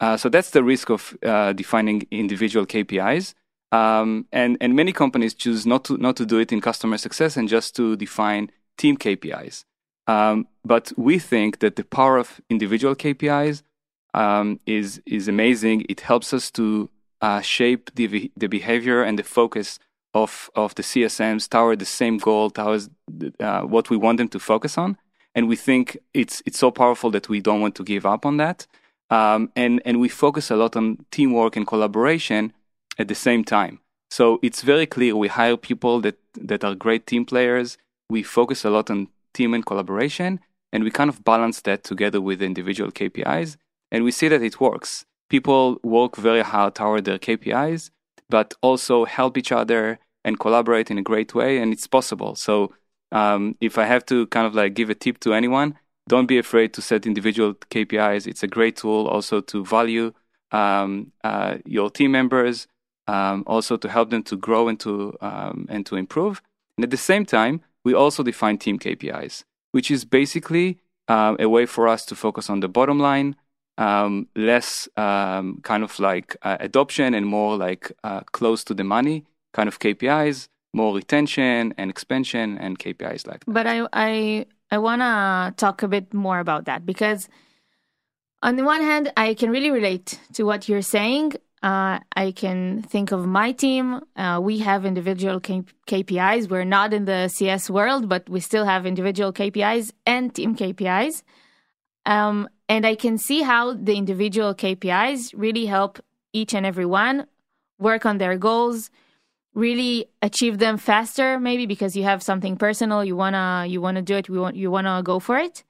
Uh, 0.00 0.16
so 0.16 0.28
that's 0.28 0.50
the 0.50 0.64
risk 0.64 0.90
of 0.90 1.16
uh, 1.24 1.52
defining 1.52 2.06
individual 2.10 2.66
KPIs. 2.66 3.34
Um, 3.72 4.26
and 4.32 4.56
and 4.60 4.74
many 4.74 4.92
companies 4.92 5.32
choose 5.32 5.64
not 5.64 5.84
to 5.84 5.96
not 5.96 6.16
to 6.16 6.26
do 6.26 6.38
it 6.38 6.52
in 6.52 6.60
customer 6.60 6.98
success 6.98 7.36
and 7.36 7.48
just 7.48 7.76
to 7.76 7.96
define 7.96 8.50
team 8.76 8.96
KPIs. 8.96 9.64
Um, 10.08 10.48
but 10.64 10.92
we 10.96 11.20
think 11.20 11.60
that 11.60 11.76
the 11.76 11.84
power 11.84 12.16
of 12.16 12.40
individual 12.50 12.96
KPIs 12.96 13.62
um, 14.14 14.58
is 14.66 15.00
is 15.06 15.28
amazing. 15.28 15.86
It 15.88 16.00
helps 16.00 16.34
us 16.34 16.50
to 16.52 16.90
uh, 17.20 17.40
shape 17.40 17.90
the 17.94 18.30
the 18.36 18.48
behavior 18.48 19.02
and 19.02 19.18
the 19.18 19.24
focus 19.24 19.78
of 20.14 20.50
of 20.54 20.74
the 20.74 20.82
CSMs 20.82 21.48
toward 21.48 21.78
the 21.78 21.84
same 21.84 22.18
goal, 22.18 22.50
towards 22.50 22.90
uh, 23.40 23.62
what 23.62 23.90
we 23.90 23.96
want 23.96 24.18
them 24.18 24.28
to 24.28 24.38
focus 24.38 24.76
on. 24.78 24.96
And 25.34 25.48
we 25.48 25.56
think 25.56 25.98
it's 26.14 26.42
it's 26.46 26.58
so 26.58 26.70
powerful 26.70 27.10
that 27.10 27.28
we 27.28 27.40
don't 27.40 27.60
want 27.60 27.74
to 27.76 27.84
give 27.84 28.06
up 28.06 28.26
on 28.26 28.36
that. 28.38 28.66
Um, 29.10 29.50
and 29.56 29.82
and 29.84 30.00
we 30.00 30.08
focus 30.08 30.50
a 30.50 30.56
lot 30.56 30.76
on 30.76 31.04
teamwork 31.10 31.56
and 31.56 31.66
collaboration 31.66 32.52
at 32.98 33.08
the 33.08 33.14
same 33.14 33.44
time. 33.44 33.80
So 34.10 34.40
it's 34.42 34.62
very 34.62 34.86
clear 34.86 35.14
we 35.14 35.28
hire 35.28 35.56
people 35.56 36.00
that, 36.00 36.18
that 36.34 36.64
are 36.64 36.74
great 36.74 37.06
team 37.06 37.24
players. 37.24 37.78
We 38.08 38.24
focus 38.24 38.64
a 38.64 38.70
lot 38.70 38.90
on 38.90 39.08
team 39.34 39.54
and 39.54 39.64
collaboration, 39.64 40.40
and 40.72 40.82
we 40.82 40.90
kind 40.90 41.08
of 41.08 41.24
balance 41.24 41.60
that 41.62 41.84
together 41.84 42.20
with 42.20 42.42
individual 42.42 42.90
KPIs. 42.90 43.56
And 43.92 44.04
we 44.04 44.10
see 44.10 44.28
that 44.28 44.42
it 44.42 44.60
works. 44.60 45.04
People 45.30 45.78
work 45.82 46.16
very 46.16 46.42
hard 46.42 46.74
toward 46.74 47.06
their 47.06 47.18
KPIs, 47.18 47.90
but 48.28 48.52
also 48.60 49.06
help 49.06 49.38
each 49.38 49.52
other 49.52 49.98
and 50.24 50.38
collaborate 50.38 50.90
in 50.90 50.98
a 50.98 51.02
great 51.02 51.34
way, 51.34 51.58
and 51.58 51.72
it's 51.72 51.86
possible. 51.86 52.34
So 52.34 52.74
um, 53.12 53.56
if 53.60 53.78
I 53.78 53.86
have 53.86 54.04
to 54.06 54.26
kind 54.26 54.46
of 54.46 54.54
like 54.54 54.74
give 54.74 54.90
a 54.90 54.94
tip 54.94 55.18
to 55.20 55.32
anyone, 55.32 55.78
don't 56.08 56.26
be 56.26 56.38
afraid 56.38 56.74
to 56.74 56.82
set 56.82 57.06
individual 57.06 57.54
KPIs. 57.54 58.26
It's 58.26 58.42
a 58.42 58.48
great 58.48 58.76
tool 58.76 59.06
also 59.06 59.40
to 59.40 59.64
value 59.64 60.12
um, 60.52 61.12
uh, 61.22 61.58
your 61.64 61.90
team 61.90 62.12
members 62.12 62.66
um, 63.06 63.44
also 63.46 63.76
to 63.76 63.88
help 63.88 64.10
them 64.10 64.22
to 64.24 64.36
grow 64.36 64.68
and 64.68 64.78
to 64.80 65.16
um, 65.20 65.66
and 65.68 65.86
to 65.86 65.96
improve. 65.96 66.42
And 66.76 66.84
at 66.84 66.90
the 66.90 66.96
same 66.96 67.24
time, 67.24 67.60
we 67.84 67.94
also 67.94 68.22
define 68.22 68.58
team 68.58 68.78
KPIs, 68.78 69.44
which 69.72 69.90
is 69.90 70.04
basically 70.04 70.80
uh, 71.08 71.36
a 71.38 71.48
way 71.48 71.66
for 71.66 71.88
us 71.88 72.04
to 72.06 72.14
focus 72.14 72.50
on 72.50 72.60
the 72.60 72.68
bottom 72.68 72.98
line, 72.98 73.36
um, 73.80 74.28
less 74.36 74.88
um, 74.96 75.60
kind 75.62 75.82
of 75.82 75.98
like 75.98 76.36
uh, 76.42 76.56
adoption 76.60 77.14
and 77.14 77.26
more 77.26 77.56
like 77.56 77.92
uh, 78.04 78.20
close 78.32 78.64
to 78.64 78.74
the 78.74 78.84
money 78.84 79.24
kind 79.52 79.68
of 79.68 79.78
KPIs, 79.78 80.48
more 80.72 80.94
retention 80.94 81.74
and 81.76 81.90
expansion 81.90 82.58
and 82.58 82.78
KPIs 82.78 83.26
like 83.26 83.44
that. 83.44 83.52
But 83.52 83.66
I 83.66 83.86
I 83.92 84.46
I 84.70 84.78
want 84.78 85.00
to 85.02 85.54
talk 85.56 85.82
a 85.82 85.88
bit 85.88 86.14
more 86.14 86.38
about 86.38 86.66
that 86.66 86.86
because 86.86 87.28
on 88.42 88.56
the 88.56 88.64
one 88.64 88.82
hand, 88.82 89.12
I 89.16 89.34
can 89.34 89.50
really 89.50 89.70
relate 89.70 90.18
to 90.34 90.44
what 90.44 90.68
you're 90.68 90.88
saying 90.98 91.32
uh, 91.62 91.98
I 92.16 92.32
can 92.32 92.82
think 92.82 93.12
of 93.12 93.26
my 93.26 93.52
team. 93.52 94.00
Uh, 94.16 94.40
we 94.42 94.58
have 94.60 94.86
individual 94.86 95.40
K- 95.40 95.64
KPIs. 95.86 96.48
We're 96.48 96.64
not 96.64 96.94
in 96.94 97.04
the 97.04 97.28
CS 97.28 97.68
world, 97.68 98.08
but 98.08 98.28
we 98.30 98.40
still 98.40 98.64
have 98.64 98.86
individual 98.86 99.32
KPIs 99.32 99.92
and 100.06 100.34
team 100.34 100.56
KPIs. 100.56 101.22
Um, 102.06 102.48
and 102.70 102.86
I 102.86 102.94
can 102.94 103.18
see 103.18 103.42
how 103.42 103.74
the 103.74 103.96
individual 103.96 104.54
KPIs 104.54 105.34
really 105.36 105.66
help 105.66 105.98
each 106.32 106.54
and 106.54 106.64
every 106.64 106.86
one 106.86 107.26
work 107.80 108.06
on 108.06 108.18
their 108.18 108.38
goals, 108.38 108.90
really 109.54 110.06
achieve 110.22 110.58
them 110.58 110.76
faster. 110.78 111.40
Maybe 111.40 111.66
because 111.66 111.96
you 111.96 112.04
have 112.04 112.22
something 112.22 112.56
personal, 112.56 113.04
you 113.04 113.16
wanna 113.16 113.66
you 113.68 113.80
wanna 113.80 114.02
do 114.02 114.14
it. 114.16 114.28
You 114.28 114.40
want 114.40 114.54
you 114.54 114.70
wanna 114.70 115.02
go 115.02 115.18
for 115.18 115.36
it. 115.36 115.64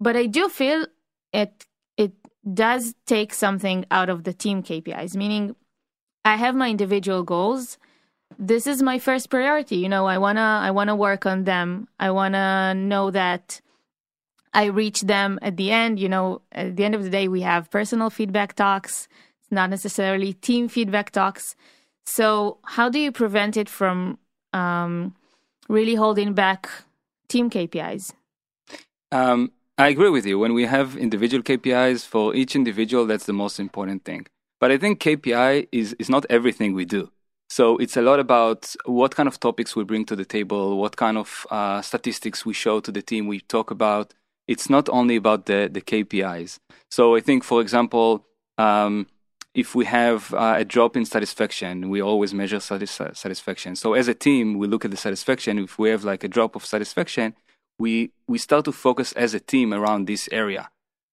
But 0.00 0.16
I 0.16 0.26
do 0.26 0.48
feel 0.48 0.86
it 1.32 1.66
does 2.52 2.94
take 3.06 3.32
something 3.32 3.86
out 3.90 4.08
of 4.08 4.24
the 4.24 4.32
team 4.32 4.62
KPIs, 4.62 5.14
meaning 5.14 5.54
I 6.24 6.34
have 6.36 6.56
my 6.56 6.70
individual 6.70 7.22
goals. 7.22 7.78
This 8.38 8.66
is 8.66 8.82
my 8.82 8.98
first 8.98 9.30
priority. 9.30 9.76
You 9.76 9.88
know, 9.88 10.06
I 10.06 10.18
wanna 10.18 10.60
I 10.68 10.72
wanna 10.72 10.96
work 10.96 11.24
on 11.24 11.44
them. 11.44 11.86
I 12.00 12.10
wanna 12.10 12.74
know 12.74 13.12
that 13.12 13.60
I 14.54 14.66
reach 14.66 15.02
them 15.02 15.38
at 15.42 15.56
the 15.56 15.70
end. 15.70 15.98
You 15.98 16.08
know, 16.08 16.42
at 16.52 16.76
the 16.76 16.84
end 16.84 16.94
of 16.94 17.02
the 17.02 17.10
day, 17.10 17.28
we 17.28 17.42
have 17.42 17.70
personal 17.70 18.10
feedback 18.10 18.54
talks. 18.54 19.08
It's 19.42 19.52
not 19.52 19.70
necessarily 19.70 20.34
team 20.34 20.68
feedback 20.68 21.10
talks. 21.10 21.56
So, 22.04 22.58
how 22.64 22.88
do 22.88 22.98
you 22.98 23.12
prevent 23.12 23.56
it 23.56 23.68
from 23.68 24.18
um, 24.52 25.14
really 25.68 25.94
holding 25.94 26.34
back 26.34 26.68
team 27.28 27.48
KPIs? 27.48 28.12
Um, 29.10 29.52
I 29.78 29.88
agree 29.88 30.10
with 30.10 30.26
you. 30.26 30.38
When 30.38 30.54
we 30.54 30.66
have 30.66 30.96
individual 30.96 31.42
KPIs 31.42 32.06
for 32.06 32.34
each 32.34 32.54
individual, 32.54 33.06
that's 33.06 33.26
the 33.26 33.32
most 33.32 33.58
important 33.58 34.04
thing. 34.04 34.26
But 34.60 34.70
I 34.70 34.78
think 34.78 35.00
KPI 35.00 35.68
is, 35.72 35.94
is 35.98 36.08
not 36.08 36.26
everything 36.30 36.74
we 36.74 36.84
do. 36.84 37.10
So 37.48 37.76
it's 37.78 37.96
a 37.96 38.02
lot 38.02 38.18
about 38.18 38.74
what 38.86 39.14
kind 39.14 39.28
of 39.28 39.38
topics 39.38 39.76
we 39.76 39.84
bring 39.84 40.06
to 40.06 40.16
the 40.16 40.24
table, 40.24 40.78
what 40.78 40.96
kind 40.96 41.18
of 41.18 41.46
uh, 41.50 41.82
statistics 41.82 42.46
we 42.46 42.54
show 42.54 42.80
to 42.80 42.90
the 42.90 43.02
team, 43.02 43.26
we 43.26 43.40
talk 43.40 43.70
about. 43.70 44.14
It's 44.52 44.68
not 44.68 44.86
only 44.98 45.16
about 45.16 45.46
the, 45.46 45.60
the 45.76 45.80
KPIs. 45.80 46.58
So 46.90 47.16
I 47.18 47.20
think, 47.20 47.42
for 47.42 47.60
example, 47.64 48.08
um, 48.58 49.06
if 49.54 49.74
we 49.74 49.84
have 49.86 50.32
uh, 50.34 50.56
a 50.58 50.64
drop 50.74 50.96
in 50.96 51.04
satisfaction, 51.06 51.88
we 51.88 52.02
always 52.02 52.32
measure 52.34 52.60
satis- 52.60 53.00
satisfaction. 53.24 53.76
So 53.76 53.94
as 53.94 54.08
a 54.08 54.14
team, 54.14 54.58
we 54.60 54.66
look 54.66 54.84
at 54.84 54.90
the 54.90 55.02
satisfaction. 55.06 55.58
If 55.58 55.78
we 55.78 55.88
have 55.90 56.04
like 56.04 56.22
a 56.22 56.28
drop 56.28 56.54
of 56.54 56.64
satisfaction, 56.74 57.34
we 57.78 57.92
we 58.32 58.38
start 58.38 58.64
to 58.66 58.72
focus 58.72 59.08
as 59.24 59.30
a 59.34 59.40
team 59.52 59.72
around 59.72 60.00
this 60.06 60.28
area. 60.42 60.64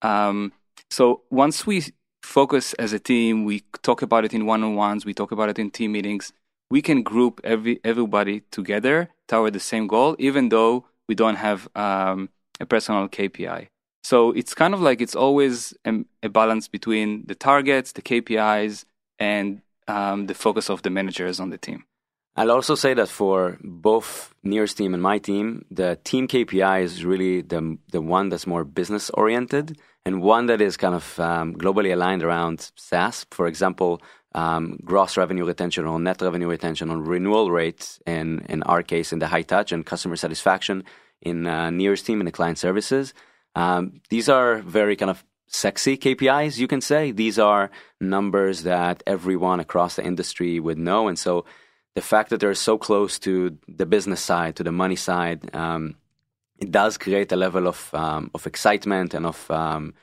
Um, 0.01 0.51
so 0.89 1.03
once 1.29 1.57
we 1.69 1.77
focus 2.21 2.65
as 2.73 2.91
a 2.93 2.99
team, 3.11 3.45
we 3.45 3.57
talk 3.87 4.01
about 4.01 4.25
it 4.25 4.33
in 4.33 4.45
one-on-ones, 4.45 5.05
we 5.05 5.13
talk 5.13 5.31
about 5.31 5.49
it 5.49 5.57
in 5.59 5.71
team 5.71 5.91
meetings. 5.93 6.25
We 6.69 6.81
can 6.81 7.03
group 7.03 7.39
every 7.43 7.75
everybody 7.91 8.35
together 8.57 8.97
toward 9.29 9.53
the 9.53 9.65
same 9.71 9.87
goal, 9.87 10.11
even 10.27 10.49
though 10.49 10.73
we 11.07 11.15
don't 11.15 11.39
have 11.47 11.59
um, 11.75 12.29
a 12.59 12.65
personal 12.65 13.07
KPI. 13.07 13.67
So 14.03 14.31
it's 14.31 14.53
kind 14.53 14.73
of 14.73 14.81
like 14.81 15.01
it's 15.01 15.15
always 15.15 15.73
a, 15.85 15.93
a 16.23 16.29
balance 16.29 16.67
between 16.67 17.25
the 17.27 17.35
targets, 17.35 17.91
the 17.91 18.01
KPIs, 18.01 18.85
and 19.19 19.61
um, 19.87 20.27
the 20.27 20.33
focus 20.33 20.69
of 20.69 20.81
the 20.83 20.89
managers 20.89 21.39
on 21.39 21.49
the 21.49 21.57
team. 21.57 21.83
I'll 22.35 22.51
also 22.51 22.75
say 22.75 22.93
that 22.93 23.09
for 23.09 23.57
both 23.61 24.33
Nir's 24.43 24.73
team 24.73 24.93
and 24.93 25.03
my 25.03 25.17
team, 25.17 25.65
the 25.69 25.99
team 26.03 26.27
KPI 26.27 26.83
is 26.83 27.03
really 27.03 27.41
the 27.41 27.77
the 27.91 28.01
one 28.01 28.29
that's 28.29 28.47
more 28.47 28.63
business 28.63 29.09
oriented 29.09 29.77
and 30.05 30.21
one 30.21 30.45
that 30.45 30.61
is 30.61 30.77
kind 30.77 30.95
of 30.95 31.19
um, 31.19 31.53
globally 31.55 31.91
aligned 31.91 32.23
around 32.23 32.71
SaaS. 32.75 33.25
For 33.31 33.45
example, 33.47 34.01
um, 34.33 34.79
gross 34.85 35.17
revenue 35.17 35.43
retention 35.43 35.85
or 35.85 35.99
net 35.99 36.21
revenue 36.21 36.47
retention 36.47 36.89
on 36.89 37.03
renewal 37.03 37.51
rates 37.51 37.99
in 38.05 38.45
in 38.47 38.63
our 38.63 38.83
case 38.83 39.11
in 39.11 39.19
the 39.19 39.27
high 39.27 39.41
touch 39.41 39.71
and 39.71 39.85
customer 39.85 40.15
satisfaction 40.15 40.83
in 41.21 41.45
uh, 41.45 41.69
Nir's 41.69 42.03
team 42.03 42.21
in 42.21 42.25
the 42.25 42.31
client 42.31 42.57
services. 42.57 43.13
Um, 43.55 44.01
these 44.09 44.29
are 44.29 44.59
very 44.59 44.95
kind 44.95 45.09
of 45.09 45.23
sexy 45.47 45.97
KPIs, 45.97 46.57
you 46.57 46.67
can 46.67 46.81
say. 46.81 47.11
These 47.11 47.39
are 47.39 47.71
numbers 47.99 48.63
that 48.63 49.03
everyone 49.07 49.59
across 49.59 49.95
the 49.95 50.05
industry 50.05 50.59
would 50.59 50.77
know, 50.77 51.07
and 51.07 51.17
so 51.17 51.45
the 51.95 52.01
fact 52.01 52.29
that 52.29 52.39
they're 52.39 52.53
so 52.53 52.77
close 52.77 53.19
to 53.19 53.57
the 53.67 53.85
business 53.85 54.21
side, 54.21 54.55
to 54.55 54.63
the 54.63 54.71
money 54.71 54.95
side, 54.95 55.53
um, 55.55 55.95
it 56.59 56.71
does 56.71 56.97
create 56.97 57.31
a 57.31 57.35
level 57.35 57.67
of 57.67 57.93
um, 57.93 58.31
of 58.33 58.45
excitement 58.45 59.13
and 59.13 59.25
of 59.25 59.49
um, 59.49 59.93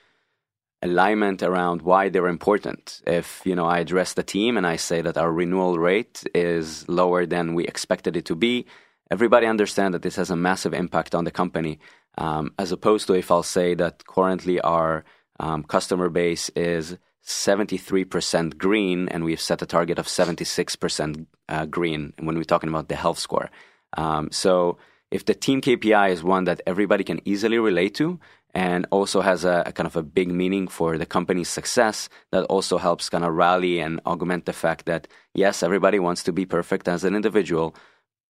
alignment 0.82 1.42
around 1.42 1.82
why 1.82 2.08
they're 2.08 2.28
important. 2.28 3.02
If 3.06 3.42
you 3.44 3.54
know, 3.54 3.66
I 3.66 3.78
address 3.78 4.14
the 4.14 4.22
team 4.22 4.56
and 4.56 4.66
I 4.66 4.76
say 4.76 5.00
that 5.02 5.16
our 5.16 5.32
renewal 5.32 5.78
rate 5.78 6.24
is 6.34 6.88
lower 6.88 7.26
than 7.26 7.54
we 7.54 7.64
expected 7.66 8.16
it 8.16 8.24
to 8.26 8.34
be, 8.34 8.66
everybody 9.10 9.46
understand 9.46 9.94
that 9.94 10.02
this 10.02 10.16
has 10.16 10.30
a 10.30 10.36
massive 10.36 10.74
impact 10.74 11.14
on 11.14 11.24
the 11.24 11.30
company. 11.30 11.78
Um, 12.18 12.54
as 12.58 12.72
opposed 12.72 13.06
to 13.08 13.14
if 13.14 13.30
I'll 13.30 13.42
say 13.42 13.74
that 13.74 14.06
currently 14.06 14.60
our 14.60 15.04
um, 15.38 15.62
customer 15.64 16.08
base 16.08 16.48
is 16.50 16.96
73% 17.24 18.56
green, 18.56 19.08
and 19.08 19.24
we've 19.24 19.40
set 19.40 19.60
a 19.60 19.66
target 19.66 19.98
of 19.98 20.06
76% 20.06 21.26
uh, 21.48 21.66
green 21.66 22.12
when 22.20 22.36
we're 22.36 22.44
talking 22.44 22.70
about 22.70 22.88
the 22.88 22.96
health 22.96 23.18
score. 23.18 23.50
Um, 23.96 24.30
so 24.30 24.78
if 25.10 25.24
the 25.24 25.34
team 25.34 25.60
KPI 25.60 26.10
is 26.10 26.22
one 26.22 26.44
that 26.44 26.62
everybody 26.66 27.04
can 27.04 27.20
easily 27.24 27.58
relate 27.58 27.94
to, 27.96 28.18
and 28.54 28.86
also 28.90 29.20
has 29.20 29.44
a, 29.44 29.64
a, 29.66 29.72
kind 29.72 29.86
of 29.86 29.96
a 29.96 30.02
big 30.02 30.28
meaning 30.28 30.66
for 30.66 30.96
the 30.96 31.04
company's 31.04 31.48
success 31.48 32.08
that 32.32 32.44
also 32.44 32.78
helps 32.78 33.10
kind 33.10 33.22
of 33.22 33.34
rally 33.34 33.80
and 33.80 34.00
augment 34.06 34.46
the 34.46 34.52
fact 34.54 34.86
that 34.86 35.06
yes 35.34 35.62
everybody 35.62 35.98
wants 35.98 36.22
to 36.22 36.32
be 36.32 36.46
perfect 36.46 36.88
as 36.88 37.04
an 37.04 37.14
individual 37.14 37.74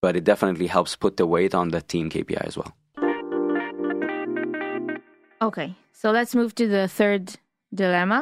but 0.06 0.14
it 0.14 0.24
definitely 0.32 0.68
helps 0.76 0.92
put 0.94 1.16
the 1.16 1.26
weight 1.34 1.54
on 1.60 1.66
the 1.74 1.82
team 1.92 2.06
KPI 2.14 2.42
as 2.50 2.56
well 2.56 2.72
okay 5.48 5.74
so 5.92 6.06
let's 6.10 6.34
move 6.40 6.54
to 6.54 6.66
the 6.68 6.86
third 6.98 7.24
dilemma 7.74 8.20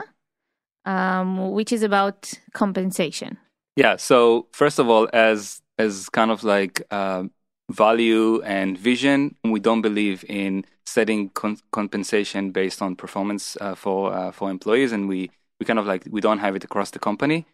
um, 0.86 1.50
which 1.58 1.70
is 1.76 1.82
about 1.82 2.18
compensation 2.52 3.36
yeah 3.76 3.96
so 3.96 4.46
first 4.52 4.78
of 4.78 4.88
all 4.88 5.08
as 5.12 5.60
as 5.78 6.08
kind 6.08 6.30
of 6.30 6.44
like 6.44 6.82
uh, 6.90 7.24
value 7.70 8.42
and 8.42 8.78
vision. 8.78 9.36
We 9.44 9.60
don't 9.60 9.82
believe 9.82 10.24
in 10.28 10.64
setting 10.86 11.30
con- 11.30 11.58
compensation 11.72 12.50
based 12.50 12.82
on 12.82 12.96
performance 12.96 13.56
uh, 13.60 13.74
for 13.74 14.12
uh, 14.12 14.32
for 14.32 14.50
employees, 14.50 14.92
and 14.92 15.08
we 15.08 15.30
we 15.58 15.66
kind 15.66 15.78
of 15.78 15.86
like 15.86 16.06
we 16.10 16.20
don't 16.20 16.38
have 16.38 16.56
it 16.56 16.64
across 16.64 16.90
the 16.90 16.98
company. 16.98 17.46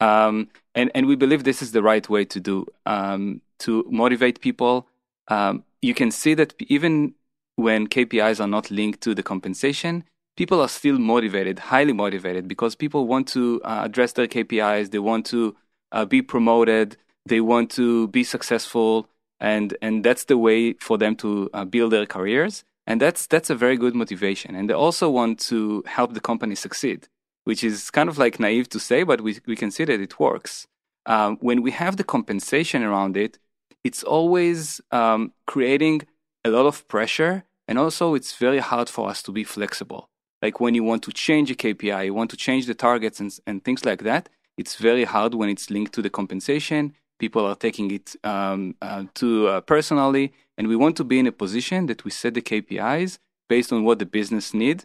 Um, 0.00 0.48
and 0.74 0.90
and 0.94 1.06
we 1.06 1.16
believe 1.16 1.44
this 1.44 1.62
is 1.62 1.72
the 1.72 1.82
right 1.82 2.08
way 2.08 2.24
to 2.24 2.40
do 2.40 2.66
um, 2.86 3.42
to 3.60 3.84
motivate 3.90 4.40
people. 4.40 4.86
Um, 5.28 5.64
you 5.82 5.94
can 5.94 6.10
see 6.10 6.34
that 6.34 6.54
even 6.68 7.14
when 7.56 7.86
KPIs 7.86 8.40
are 8.40 8.48
not 8.48 8.70
linked 8.70 9.00
to 9.02 9.14
the 9.14 9.22
compensation, 9.22 10.04
people 10.36 10.60
are 10.60 10.68
still 10.68 10.98
motivated, 10.98 11.58
highly 11.58 11.92
motivated, 11.92 12.48
because 12.48 12.74
people 12.74 13.06
want 13.06 13.28
to 13.28 13.60
uh, 13.64 13.82
address 13.84 14.12
their 14.12 14.26
KPIs. 14.26 14.90
They 14.90 14.98
want 14.98 15.26
to 15.26 15.56
uh, 15.92 16.04
be 16.04 16.22
promoted. 16.22 16.96
They 17.26 17.40
want 17.40 17.70
to 17.72 18.08
be 18.08 18.24
successful 18.24 19.08
and 19.40 19.76
and 19.80 20.04
that's 20.04 20.24
the 20.26 20.38
way 20.38 20.74
for 20.74 20.98
them 20.98 21.16
to 21.16 21.48
uh, 21.54 21.64
build 21.64 21.92
their 21.92 22.06
careers 22.06 22.62
and 22.86 23.00
that's 23.00 23.26
that's 23.26 23.50
a 23.50 23.54
very 23.54 23.76
good 23.76 23.94
motivation 23.94 24.54
and 24.54 24.68
they 24.68 24.74
also 24.74 25.10
want 25.10 25.38
to 25.38 25.82
help 25.86 26.12
the 26.12 26.20
company 26.20 26.54
succeed 26.54 27.08
which 27.44 27.64
is 27.64 27.90
kind 27.90 28.08
of 28.08 28.18
like 28.18 28.38
naive 28.38 28.68
to 28.68 28.78
say 28.78 29.02
but 29.02 29.22
we, 29.22 29.38
we 29.46 29.56
can 29.56 29.70
see 29.70 29.84
that 29.84 30.00
it 30.00 30.20
works 30.20 30.66
um, 31.06 31.38
when 31.40 31.62
we 31.62 31.70
have 31.70 31.96
the 31.96 32.04
compensation 32.04 32.82
around 32.82 33.16
it 33.16 33.38
it's 33.84 34.02
always 34.02 34.80
um, 34.90 35.32
creating 35.46 36.02
a 36.44 36.50
lot 36.50 36.66
of 36.66 36.86
pressure 36.88 37.44
and 37.68 37.78
also 37.78 38.14
it's 38.14 38.36
very 38.36 38.58
hard 38.58 38.88
for 38.88 39.08
us 39.08 39.22
to 39.22 39.32
be 39.32 39.44
flexible 39.44 40.08
like 40.42 40.60
when 40.60 40.74
you 40.74 40.82
want 40.82 41.02
to 41.02 41.12
change 41.12 41.50
a 41.50 41.54
kpi 41.54 42.06
you 42.06 42.14
want 42.14 42.30
to 42.30 42.36
change 42.36 42.66
the 42.66 42.74
targets 42.74 43.20
and, 43.20 43.38
and 43.46 43.64
things 43.64 43.84
like 43.84 44.02
that 44.02 44.28
it's 44.56 44.76
very 44.76 45.04
hard 45.04 45.34
when 45.34 45.48
it's 45.48 45.70
linked 45.70 45.92
to 45.92 46.02
the 46.02 46.10
compensation 46.10 46.94
people 47.20 47.46
are 47.46 47.54
taking 47.54 47.92
it 47.92 48.16
um, 48.24 48.74
uh, 48.82 49.04
too 49.14 49.46
uh, 49.46 49.60
personally, 49.60 50.32
and 50.58 50.66
we 50.66 50.74
want 50.74 50.96
to 50.96 51.04
be 51.04 51.20
in 51.20 51.28
a 51.28 51.32
position 51.32 51.86
that 51.86 52.04
we 52.04 52.10
set 52.10 52.34
the 52.34 52.42
KPIs 52.42 53.18
based 53.48 53.72
on 53.72 53.84
what 53.84 54.00
the 54.00 54.06
business 54.06 54.52
need. 54.52 54.84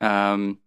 Um, 0.00 0.58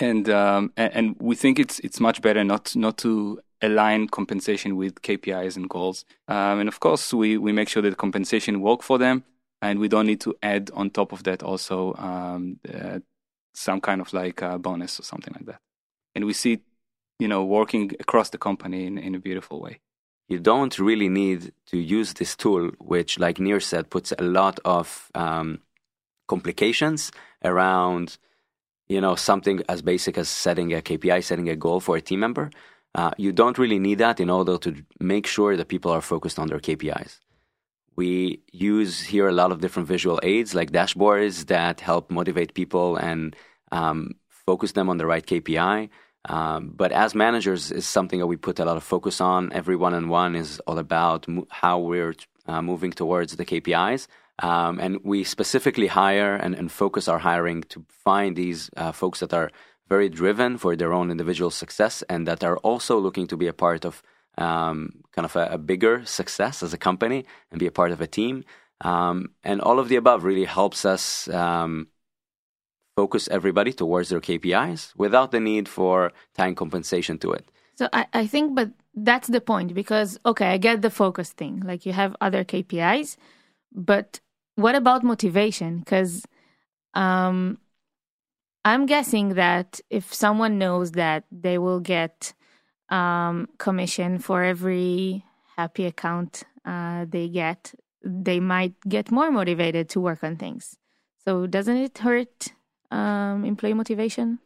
and, 0.00 0.28
um, 0.30 0.72
and, 0.76 0.92
and 0.94 1.16
we 1.20 1.34
think 1.36 1.58
it's 1.58 1.78
it's 1.80 2.00
much 2.00 2.20
better 2.22 2.42
not 2.42 2.74
not 2.74 2.96
to 2.98 3.40
align 3.62 4.08
compensation 4.08 4.76
with 4.76 5.02
KPIs 5.02 5.56
and 5.56 5.68
goals. 5.68 6.04
Um, 6.28 6.60
and 6.60 6.68
of 6.68 6.80
course, 6.80 7.12
we 7.12 7.38
we 7.38 7.52
make 7.52 7.68
sure 7.68 7.82
that 7.82 7.96
compensation 7.96 8.60
work 8.60 8.82
for 8.82 8.98
them, 8.98 9.24
and 9.62 9.78
we 9.78 9.88
don't 9.88 10.06
need 10.06 10.20
to 10.22 10.34
add 10.42 10.70
on 10.74 10.90
top 10.90 11.12
of 11.12 11.22
that 11.24 11.42
also 11.42 11.94
um, 11.94 12.58
uh, 12.72 13.00
some 13.54 13.80
kind 13.80 14.00
of 14.00 14.12
like 14.12 14.42
a 14.42 14.58
bonus 14.58 15.00
or 15.00 15.02
something 15.04 15.34
like 15.34 15.46
that. 15.46 15.60
And 16.14 16.24
we 16.24 16.32
see, 16.32 16.60
you 17.18 17.28
know, 17.28 17.44
working 17.44 17.92
across 18.00 18.30
the 18.30 18.38
company 18.38 18.86
in, 18.86 18.98
in 18.98 19.14
a 19.14 19.18
beautiful 19.18 19.60
way 19.60 19.80
you 20.28 20.38
don't 20.38 20.78
really 20.78 21.08
need 21.08 21.52
to 21.66 21.78
use 21.78 22.14
this 22.14 22.34
tool, 22.36 22.70
which, 22.78 23.18
like 23.18 23.38
Nir 23.38 23.60
said, 23.60 23.90
puts 23.90 24.12
a 24.12 24.22
lot 24.22 24.58
of 24.64 25.10
um, 25.14 25.60
complications 26.28 27.12
around, 27.44 28.16
you 28.88 29.00
know, 29.00 29.16
something 29.16 29.62
as 29.68 29.82
basic 29.82 30.16
as 30.16 30.28
setting 30.28 30.72
a 30.72 30.80
KPI, 30.80 31.22
setting 31.22 31.48
a 31.48 31.56
goal 31.56 31.80
for 31.80 31.96
a 31.96 32.00
team 32.00 32.20
member. 32.20 32.50
Uh, 32.94 33.10
you 33.18 33.32
don't 33.32 33.58
really 33.58 33.78
need 33.78 33.98
that 33.98 34.20
in 34.20 34.30
order 34.30 34.56
to 34.58 34.84
make 35.00 35.26
sure 35.26 35.56
that 35.56 35.68
people 35.68 35.90
are 35.90 36.00
focused 36.00 36.38
on 36.38 36.48
their 36.48 36.60
KPIs. 36.60 37.18
We 37.96 38.42
use 38.52 39.02
here 39.02 39.28
a 39.28 39.32
lot 39.32 39.52
of 39.52 39.60
different 39.60 39.88
visual 39.88 40.20
aids 40.22 40.54
like 40.54 40.72
dashboards 40.72 41.46
that 41.46 41.80
help 41.80 42.10
motivate 42.10 42.54
people 42.54 42.96
and 42.96 43.36
um, 43.72 44.12
focus 44.28 44.72
them 44.72 44.88
on 44.88 44.98
the 44.98 45.06
right 45.06 45.24
KPI. 45.24 45.88
Um, 46.26 46.72
but 46.74 46.90
as 46.92 47.14
managers, 47.14 47.70
is 47.70 47.86
something 47.86 48.18
that 48.18 48.26
we 48.26 48.36
put 48.36 48.58
a 48.58 48.64
lot 48.64 48.76
of 48.76 48.82
focus 48.82 49.20
on. 49.20 49.52
Every 49.52 49.76
one 49.76 49.94
on 49.94 50.08
one 50.08 50.34
is 50.34 50.58
all 50.60 50.78
about 50.78 51.28
mo- 51.28 51.46
how 51.50 51.78
we're 51.78 52.14
uh, 52.46 52.62
moving 52.62 52.92
towards 52.92 53.36
the 53.36 53.44
KPIs. 53.44 54.06
Um, 54.40 54.80
and 54.80 54.98
we 55.04 55.22
specifically 55.22 55.86
hire 55.86 56.34
and, 56.34 56.54
and, 56.56 56.72
focus 56.72 57.06
our 57.06 57.18
hiring 57.18 57.62
to 57.68 57.84
find 57.88 58.34
these 58.34 58.68
uh, 58.76 58.90
folks 58.90 59.20
that 59.20 59.32
are 59.32 59.52
very 59.88 60.08
driven 60.08 60.58
for 60.58 60.76
their 60.76 60.92
own 60.92 61.10
individual 61.10 61.50
success 61.50 62.02
and 62.08 62.26
that 62.26 62.42
are 62.42 62.56
also 62.58 62.98
looking 62.98 63.26
to 63.26 63.36
be 63.36 63.46
a 63.46 63.52
part 63.52 63.84
of 63.84 64.02
um, 64.38 65.02
kind 65.12 65.24
of 65.24 65.36
a, 65.36 65.46
a, 65.52 65.58
bigger 65.58 66.04
success 66.04 66.62
as 66.62 66.72
a 66.72 66.78
company 66.78 67.24
and 67.50 67.60
be 67.60 67.66
a 67.66 67.70
part 67.70 67.92
of 67.92 68.00
a 68.00 68.06
team. 68.06 68.44
Um, 68.80 69.30
and 69.44 69.60
all 69.60 69.78
of 69.78 69.88
the 69.88 69.96
above 69.96 70.24
really 70.24 70.44
helps 70.44 70.84
us 70.84 71.28
um, 71.28 71.86
focus 72.96 73.28
everybody 73.28 73.72
towards 73.72 74.08
their 74.08 74.20
KPIs 74.20 74.92
without 74.96 75.30
the 75.30 75.40
need 75.40 75.68
for 75.68 76.12
time 76.34 76.54
compensation 76.54 77.18
to 77.18 77.32
it. 77.32 77.48
So 77.76 77.88
I, 77.92 78.06
I 78.12 78.26
think, 78.26 78.54
but 78.54 78.70
that's 78.94 79.28
the 79.28 79.40
point 79.40 79.74
because, 79.74 80.18
okay, 80.24 80.48
I 80.48 80.58
get 80.58 80.82
the 80.82 80.90
focus 80.90 81.30
thing. 81.30 81.62
Like 81.64 81.86
you 81.86 81.92
have 81.92 82.16
other 82.20 82.44
KPIs, 82.44 83.16
but 83.72 84.20
what 84.56 84.74
about 84.74 85.02
motivation? 85.02 85.78
Because 85.78 86.24
um, 86.94 87.58
I'm 88.64 88.86
guessing 88.86 89.34
that 89.34 89.80
if 89.90 90.12
someone 90.12 90.58
knows 90.58 90.92
that 90.92 91.24
they 91.30 91.58
will 91.58 91.80
get 91.80 92.32
um, 92.88 93.48
commission 93.58 94.18
for 94.18 94.42
every 94.42 95.24
happy 95.56 95.84
account 95.84 96.44
uh, 96.64 97.04
they 97.08 97.28
get, 97.28 97.74
they 98.02 98.40
might 98.40 98.74
get 98.88 99.10
more 99.10 99.30
motivated 99.30 99.88
to 99.90 100.00
work 100.00 100.24
on 100.24 100.36
things. 100.36 100.76
So 101.24 101.46
doesn't 101.46 101.76
it 101.76 101.98
hurt 101.98 102.48
um, 102.90 103.44
employee 103.44 103.74
motivation? 103.74 104.38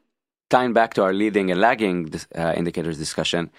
Tying 0.50 0.72
back 0.72 0.94
to 0.94 1.02
our 1.02 1.12
leading 1.12 1.50
and 1.50 1.60
lagging 1.60 2.12
uh, 2.34 2.54
indicators 2.56 2.98
discussion, 2.98 3.50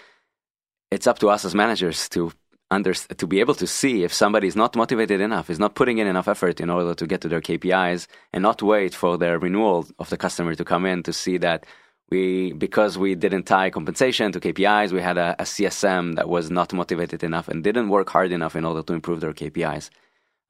it's 0.92 1.08
up 1.08 1.20
to 1.20 1.30
us 1.30 1.46
as 1.46 1.54
managers 1.56 2.10
to 2.10 2.32
under, 2.72 2.94
to 2.94 3.28
be 3.28 3.40
able 3.40 3.56
to 3.56 3.68
see 3.68 4.04
if 4.04 4.14
somebody 4.14 4.48
is 4.48 4.56
not 4.56 4.76
motivated 4.76 5.22
enough, 5.22 5.50
is 5.50 5.60
not 5.60 5.76
putting 5.76 5.98
in 5.98 6.08
enough 6.08 6.28
effort 6.28 6.60
in 6.62 6.70
order 6.70 6.94
to 6.94 7.08
get 7.08 7.22
to 7.22 7.28
their 7.28 7.42
KPIs, 7.42 8.08
and 8.32 8.44
not 8.44 8.62
wait 8.62 8.94
for 8.94 9.18
their 9.18 9.40
renewal 9.40 9.88
of 9.98 10.10
the 10.10 10.18
customer 10.18 10.54
to 10.56 10.64
come 10.64 10.86
in 10.86 11.04
to 11.04 11.14
see 11.14 11.38
that 11.38 11.66
we 12.12 12.54
because 12.54 12.98
we 12.98 13.16
didn't 13.16 13.44
tie 13.44 13.70
compensation 13.70 14.32
to 14.32 14.40
KPIs, 14.40 14.92
we 14.92 15.02
had 15.02 15.18
a, 15.18 15.36
a 15.40 15.44
CSM 15.44 16.16
that 16.16 16.28
was 16.28 16.50
not 16.50 16.74
motivated 16.74 17.24
enough 17.24 17.48
and 17.48 17.64
didn't 17.64 17.90
work 17.90 18.10
hard 18.10 18.32
enough 18.32 18.56
in 18.56 18.66
order 18.66 18.82
to 18.84 18.94
improve 18.94 19.22
their 19.22 19.34
KPIs. 19.34 19.90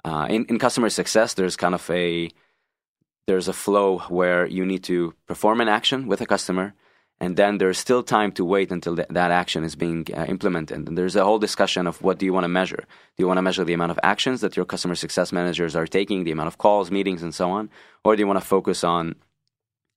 Uh, 0.06 0.28
in, 0.30 0.46
in 0.46 0.60
customer 0.60 0.90
success, 0.90 1.34
there's 1.34 1.58
kind 1.58 1.76
of 1.76 1.90
a 1.90 2.30
there's 3.28 3.48
a 3.48 3.54
flow 3.54 4.00
where 4.10 4.48
you 4.48 4.66
need 4.66 4.84
to 4.86 5.14
perform 5.28 5.62
an 5.62 5.68
action 5.68 6.08
with 6.08 6.22
a 6.22 6.26
customer 6.26 6.74
and 7.22 7.36
then 7.36 7.58
there's 7.58 7.78
still 7.78 8.02
time 8.02 8.32
to 8.34 8.46
wait 8.46 8.72
until 8.72 8.96
th- 8.96 9.08
that 9.10 9.32
action 9.32 9.64
is 9.64 9.76
being 9.76 10.08
uh, 10.16 10.26
implemented. 10.26 10.88
And 10.88 10.98
there's 10.98 11.16
a 11.16 11.24
whole 11.26 11.40
discussion 11.40 11.86
of 11.86 12.02
what 12.02 12.18
do 12.18 12.26
you 12.26 12.34
want 12.34 12.46
to 12.46 12.50
measure? 12.50 12.78
Do 12.78 13.18
you 13.24 13.28
want 13.28 13.38
to 13.38 13.42
measure 13.42 13.66
the 13.66 13.74
amount 13.74 13.92
of 13.92 14.00
actions 14.04 14.42
that 14.42 14.56
your 14.56 14.66
customer 14.66 14.96
success 14.96 15.32
managers 15.32 15.76
are 15.76 15.86
taking, 15.86 16.24
the 16.24 16.32
amount 16.32 16.48
of 16.48 16.58
calls, 16.58 16.92
meetings, 16.92 17.22
and 17.22 17.36
so 17.36 17.52
on? 17.52 17.70
Or 18.06 18.16
do 18.16 18.22
you 18.22 18.28
want 18.28 18.40
to 18.40 18.46
focus 18.46 18.84
on 18.84 19.16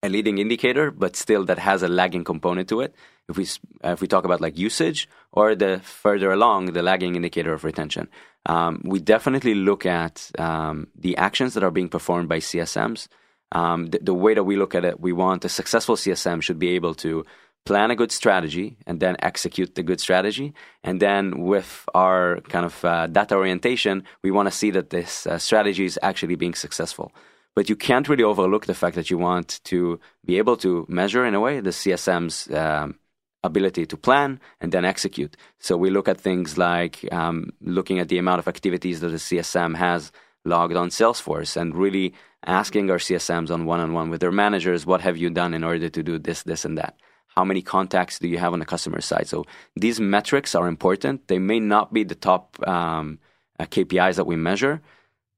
a 0.02 0.08
leading 0.08 0.38
indicator, 0.38 0.90
but 0.90 1.14
still 1.14 1.44
that 1.44 1.61
has 1.61 1.85
a 1.85 1.88
lagging 1.88 2.24
component 2.24 2.68
to 2.70 2.80
it? 2.80 2.94
If 3.28 3.37
we 3.37 3.46
if 3.85 4.00
we 4.00 4.08
talk 4.08 4.24
about 4.24 4.40
like 4.40 4.58
usage, 4.58 5.08
or 5.30 5.54
the 5.54 5.78
further 5.78 6.32
along 6.32 6.72
the 6.72 6.82
lagging 6.82 7.14
indicator 7.14 7.52
of 7.52 7.62
retention, 7.62 8.08
um, 8.46 8.82
we 8.85 8.98
definitely 8.98 9.54
look 9.54 9.87
at 9.87 10.28
um, 10.40 10.88
the 10.96 11.16
actions 11.16 11.54
that 11.54 11.62
are 11.62 11.70
being 11.70 11.88
performed 11.88 12.28
by 12.28 12.40
CSMs 12.40 13.06
um, 13.52 13.86
the, 13.86 13.98
the, 13.98 14.14
way 14.14 14.34
that 14.34 14.44
we 14.44 14.56
look 14.56 14.74
at 14.74 14.84
it, 14.84 15.00
we 15.00 15.12
want 15.12 15.44
a 15.44 15.48
successful 15.48 15.96
CSM 15.96 16.42
should 16.42 16.58
be 16.58 16.70
able 16.70 16.94
to 16.96 17.24
plan 17.64 17.90
a 17.90 17.96
good 17.96 18.10
strategy 18.10 18.76
and 18.86 18.98
then 18.98 19.16
execute 19.20 19.74
the 19.74 19.82
good 19.82 20.00
strategy. 20.00 20.52
And 20.82 21.00
then 21.00 21.42
with 21.42 21.84
our 21.94 22.40
kind 22.48 22.66
of 22.66 22.84
uh, 22.84 23.06
data 23.06 23.36
orientation, 23.36 24.04
we 24.22 24.30
want 24.30 24.48
to 24.48 24.54
see 24.54 24.70
that 24.72 24.90
this 24.90 25.26
uh, 25.26 25.38
strategy 25.38 25.84
is 25.84 25.98
actually 26.02 26.34
being 26.34 26.54
successful. 26.54 27.12
But 27.54 27.68
you 27.68 27.76
can't 27.76 28.08
really 28.08 28.24
overlook 28.24 28.66
the 28.66 28.74
fact 28.74 28.96
that 28.96 29.10
you 29.10 29.18
want 29.18 29.60
to 29.64 30.00
be 30.24 30.38
able 30.38 30.56
to 30.58 30.86
measure 30.88 31.24
in 31.24 31.34
a 31.34 31.40
way 31.40 31.60
the 31.60 31.70
CSM's 31.70 32.50
um, 32.52 32.98
ability 33.44 33.86
to 33.86 33.96
plan 33.96 34.40
and 34.60 34.72
then 34.72 34.84
execute. 34.84 35.36
So 35.58 35.76
we 35.76 35.90
look 35.90 36.08
at 36.08 36.20
things 36.20 36.56
like 36.56 37.06
um, 37.12 37.50
looking 37.60 37.98
at 37.98 38.08
the 38.08 38.18
amount 38.18 38.38
of 38.38 38.48
activities 38.48 39.00
that 39.00 39.08
the 39.08 39.16
CSM 39.16 39.76
has 39.76 40.10
logged 40.44 40.76
on 40.76 40.88
Salesforce 40.88 41.56
and 41.56 41.74
really 41.76 42.14
asking 42.46 42.90
our 42.90 42.98
CSMs 42.98 43.50
on 43.50 43.66
one 43.66 43.81
on 43.81 43.92
one 43.92 44.11
with 44.11 44.20
their 44.20 44.33
managers, 44.33 44.87
what 44.87 45.00
have 45.00 45.16
you 45.16 45.31
done 45.31 45.55
in 45.55 45.64
order 45.64 45.88
to 45.88 46.02
do 46.02 46.18
this, 46.18 46.42
this, 46.42 46.64
and 46.64 46.76
that? 46.78 46.96
How 47.28 47.44
many 47.44 47.62
contacts 47.62 48.18
do 48.18 48.28
you 48.28 48.38
have 48.38 48.52
on 48.52 48.59
the 48.59 48.66
customer 48.66 49.00
side? 49.00 49.28
So 49.28 49.46
these 49.76 50.00
metrics 50.00 50.55
are 50.55 50.68
important. 50.68 51.28
They 51.28 51.38
may 51.38 51.61
not 51.61 51.92
be 51.92 52.05
the 52.05 52.14
top 52.14 52.57
um, 52.66 53.18
uh, 53.59 53.64
KPIs 53.64 54.16
that 54.16 54.26
we 54.26 54.37
measure, 54.37 54.83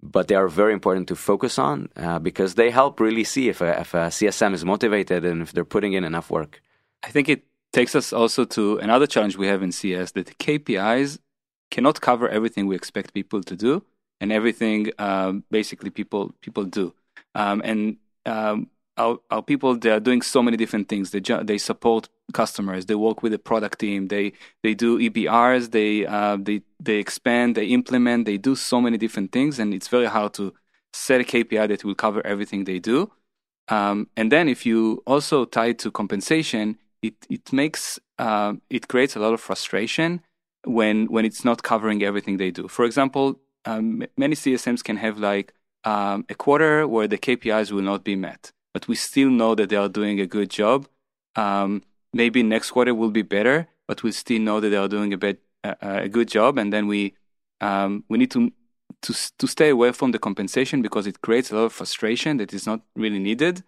but 0.03 0.29
they 0.29 0.35
are 0.35 0.49
very 0.49 0.73
important 0.73 1.09
to 1.09 1.17
focus 1.17 1.59
on 1.59 1.89
uh, 1.97 2.19
because 2.19 2.55
they 2.55 2.71
help 2.71 3.01
really 3.01 3.25
see 3.25 3.49
if 3.49 3.61
a, 3.61 3.81
if 3.81 3.95
a 3.95 4.09
CSM 4.09 4.55
is 4.55 4.65
motivated 4.65 5.25
and 5.25 5.43
if 5.43 5.53
they're 5.53 5.65
putting 5.65 5.93
in 5.93 6.05
enough 6.05 6.31
work. 6.31 6.63
I 7.03 7.11
think 7.11 7.29
it 7.29 7.45
takes 7.73 7.95
us 7.95 8.13
also 8.13 8.45
to 8.45 8.79
another 8.79 9.07
challenge 9.07 9.37
we 9.37 9.47
have 9.47 9.63
in 9.63 9.73
CS 9.73 10.13
that 10.13 10.39
KPIs 10.39 11.19
cannot 11.71 12.01
cover 12.01 12.29
everything 12.29 12.67
we 12.67 12.77
expect 12.77 13.15
people 13.15 13.43
to 13.43 13.57
do 13.57 13.83
and 14.21 14.33
everything 14.33 14.91
um, 14.99 15.45
basically 15.51 15.91
people 15.91 16.35
people 16.41 16.65
do. 16.65 16.95
Um, 17.35 17.63
and 17.65 17.97
um, 18.27 18.69
our, 18.97 19.19
our 19.31 19.43
people 19.43 19.77
they 19.77 19.91
are 19.91 20.01
doing 20.01 20.23
so 20.23 20.43
many 20.43 20.57
different 20.57 20.89
things. 20.89 21.11
They 21.11 21.21
they 21.21 21.59
support 21.59 22.09
customers. 22.33 22.87
They 22.87 22.95
work 22.95 23.23
with 23.23 23.33
the 23.33 23.39
product 23.39 23.81
team. 23.81 24.09
They 24.09 24.33
they 24.63 24.75
do 24.75 24.99
EBRs. 24.99 25.71
They 25.71 26.07
uh, 26.07 26.39
they 26.41 26.63
they 26.81 26.97
expand. 26.97 27.55
They 27.57 27.67
implement. 27.67 28.27
They 28.27 28.39
do 28.39 28.55
so 28.55 28.81
many 28.81 28.99
different 28.99 29.33
things, 29.33 29.59
and 29.59 29.75
it's 29.75 29.89
very 29.89 30.07
hard 30.07 30.35
to 30.35 30.55
set 30.93 31.21
a 31.21 31.25
KPI 31.25 31.69
that 31.69 31.85
will 31.85 31.95
cover 31.95 32.25
everything 32.25 32.65
they 32.65 32.79
do. 32.79 33.11
Um, 33.69 34.09
and 34.17 34.31
then 34.31 34.49
if 34.49 34.65
you 34.67 35.03
also 35.07 35.45
tie 35.45 35.67
it 35.67 35.79
to 35.81 35.91
compensation, 35.91 36.79
it 37.03 37.15
it 37.29 37.53
makes 37.53 37.99
uh, 38.19 38.55
it 38.71 38.89
creates 38.89 39.17
a 39.17 39.21
lot 39.21 39.35
of 39.35 39.41
frustration 39.41 40.21
when 40.65 41.07
when 41.07 41.25
it's 41.25 41.45
not 41.45 41.63
covering 41.63 42.03
everything 42.03 42.37
they 42.37 42.51
do. 42.51 42.69
For 42.69 42.85
example, 42.85 43.41
um, 43.65 44.05
many 44.17 44.35
CSMs 44.35 44.83
can 44.83 44.97
have 44.97 45.19
like 45.19 45.53
um, 45.85 46.25
a 46.29 46.35
quarter 46.35 46.87
where 46.89 47.09
the 47.09 47.19
KPIs 47.19 47.71
will 47.71 47.83
not 47.83 48.05
be 48.05 48.17
met, 48.17 48.53
but 48.73 48.89
we 48.89 48.95
still 48.95 49.31
know 49.31 49.55
that 49.55 49.69
they 49.69 49.77
are 49.77 49.89
doing 49.89 50.21
a 50.21 50.27
good 50.27 50.51
job. 50.51 50.87
Um, 51.37 51.83
maybe 52.13 52.43
next 52.43 52.71
quarter 52.71 52.95
will 52.95 53.11
be 53.11 53.23
better, 53.23 53.69
but 53.87 54.03
we 54.03 54.13
still 54.13 54.41
know 54.41 54.61
that 54.61 54.69
they 54.69 54.77
are 54.77 54.89
doing 54.89 55.13
a 55.13 55.19
bit 55.19 55.41
a 55.65 56.09
good 56.09 56.29
job, 56.29 56.59
and 56.59 56.73
then 56.73 56.87
we 56.87 57.15
um, 57.61 58.05
we 58.09 58.19
need 58.19 58.31
to 58.33 58.53
to 59.03 59.15
to 59.39 59.47
stay 59.47 59.71
away 59.71 59.93
from 59.93 60.13
the 60.13 60.19
compensation 60.19 60.83
because 60.83 61.07
it 61.07 61.21
creates 61.21 61.51
a 61.51 61.57
lot 61.57 61.65
of 61.65 61.73
frustration 61.73 62.37
that 62.39 62.53
is 62.53 62.67
not 62.67 62.81
really 62.97 63.19
needed. 63.19 63.63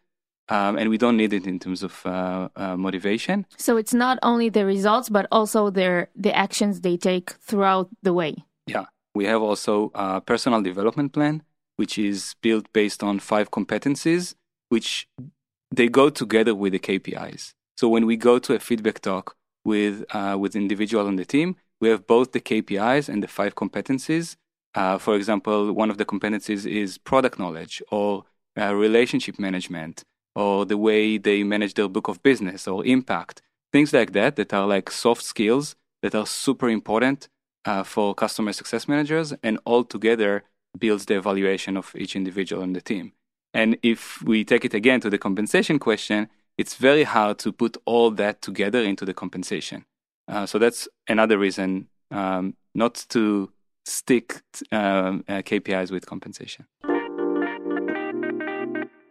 Um, 0.49 0.79
and 0.79 0.91
we 0.91 0.97
don't 0.97 1.17
need 1.17 1.33
it 1.33 1.45
in 1.45 1.59
terms 1.59 1.83
of 1.83 2.07
uh, 2.07 2.49
uh, 2.55 2.77
motivation. 2.77 3.47
So 3.57 3.77
it's 3.77 3.93
not 3.93 4.17
only 4.23 4.49
the 4.49 4.65
results, 4.65 5.09
but 5.09 5.27
also 5.33 5.71
their 5.71 6.09
the 6.15 6.33
actions 6.33 6.83
they 6.83 6.97
take 6.97 7.31
throughout 7.41 7.89
the 8.03 8.13
way. 8.13 8.37
Yeah, 8.69 8.85
we 9.17 9.25
have 9.25 9.43
also 9.43 9.91
a 9.95 10.21
personal 10.21 10.63
development 10.63 11.13
plan, 11.13 11.43
which 11.77 11.99
is 11.99 12.35
built 12.43 12.73
based 12.73 13.03
on 13.03 13.19
five 13.19 13.51
competencies, 13.51 14.35
which 14.69 15.09
they 15.71 15.89
go 15.89 16.11
together 16.11 16.55
with 16.55 16.73
the 16.73 16.79
KPIs. 16.79 17.55
So 17.77 17.89
when 17.89 18.07
we 18.07 18.17
go 18.17 18.39
to 18.39 18.55
a 18.55 18.61
feedback 18.61 19.01
talk 19.01 19.37
with 19.65 20.05
uh, 20.15 20.37
with 20.39 20.55
individual 20.55 21.07
on 21.07 21.17
the 21.17 21.25
team, 21.25 21.57
we 21.81 21.89
have 21.89 22.07
both 22.07 22.33
the 22.33 22.41
KPIs 22.41 23.09
and 23.09 23.23
the 23.23 23.29
five 23.29 23.55
competencies. 23.55 24.37
Uh, 24.75 24.99
for 24.99 25.15
example, 25.17 25.73
one 25.73 25.91
of 25.91 25.99
the 25.99 26.05
competencies 26.05 26.71
is 26.71 26.99
product 26.99 27.39
knowledge 27.39 27.83
or 27.91 28.25
uh, 28.59 28.75
relationship 28.75 29.39
management 29.39 30.05
or 30.35 30.67
the 30.67 30.77
way 30.77 31.17
they 31.17 31.43
manage 31.43 31.75
their 31.75 31.89
book 31.89 32.09
of 32.09 32.23
business 32.23 32.69
or 32.69 32.85
impact, 32.85 33.41
things 33.73 33.93
like 33.93 34.13
that 34.13 34.37
that 34.37 34.53
are 34.53 34.67
like 34.67 34.91
soft 34.91 35.23
skills 35.23 35.75
that 36.03 36.15
are 36.15 36.27
super 36.27 36.69
important 36.69 37.29
uh, 37.67 37.83
for 37.83 38.15
customer 38.15 38.53
success 38.53 38.89
managers 38.89 39.35
and 39.43 39.59
all 39.65 39.85
together 39.85 40.45
builds 40.79 41.07
the 41.07 41.17
evaluation 41.17 41.77
of 41.77 41.95
each 41.97 42.17
individual 42.17 42.63
on 42.63 42.73
the 42.73 42.81
team. 42.81 43.13
And 43.53 43.79
if 43.83 44.23
we 44.23 44.45
take 44.45 44.65
it 44.65 44.75
again 44.75 45.01
to 45.01 45.11
the 45.11 45.19
compensation 45.19 45.79
question, 45.79 46.29
it's 46.59 46.75
very 46.75 47.05
hard 47.05 47.39
to 47.41 47.53
put 47.53 47.77
all 47.85 48.11
that 48.13 48.43
together 48.43 48.81
into 48.81 49.05
the 49.05 49.15
compensation. 49.15 49.85
Uh, 50.29 50.47
so 50.47 50.59
that's 50.59 50.89
another 51.09 51.39
reason 51.39 51.89
um, 52.11 52.55
not 52.75 53.07
to 53.11 53.51
stick 53.85 54.43
um, 54.73 55.25
uh, 55.29 55.43
KPIs 55.43 55.91
with 55.91 56.07
compensation. 56.07 56.67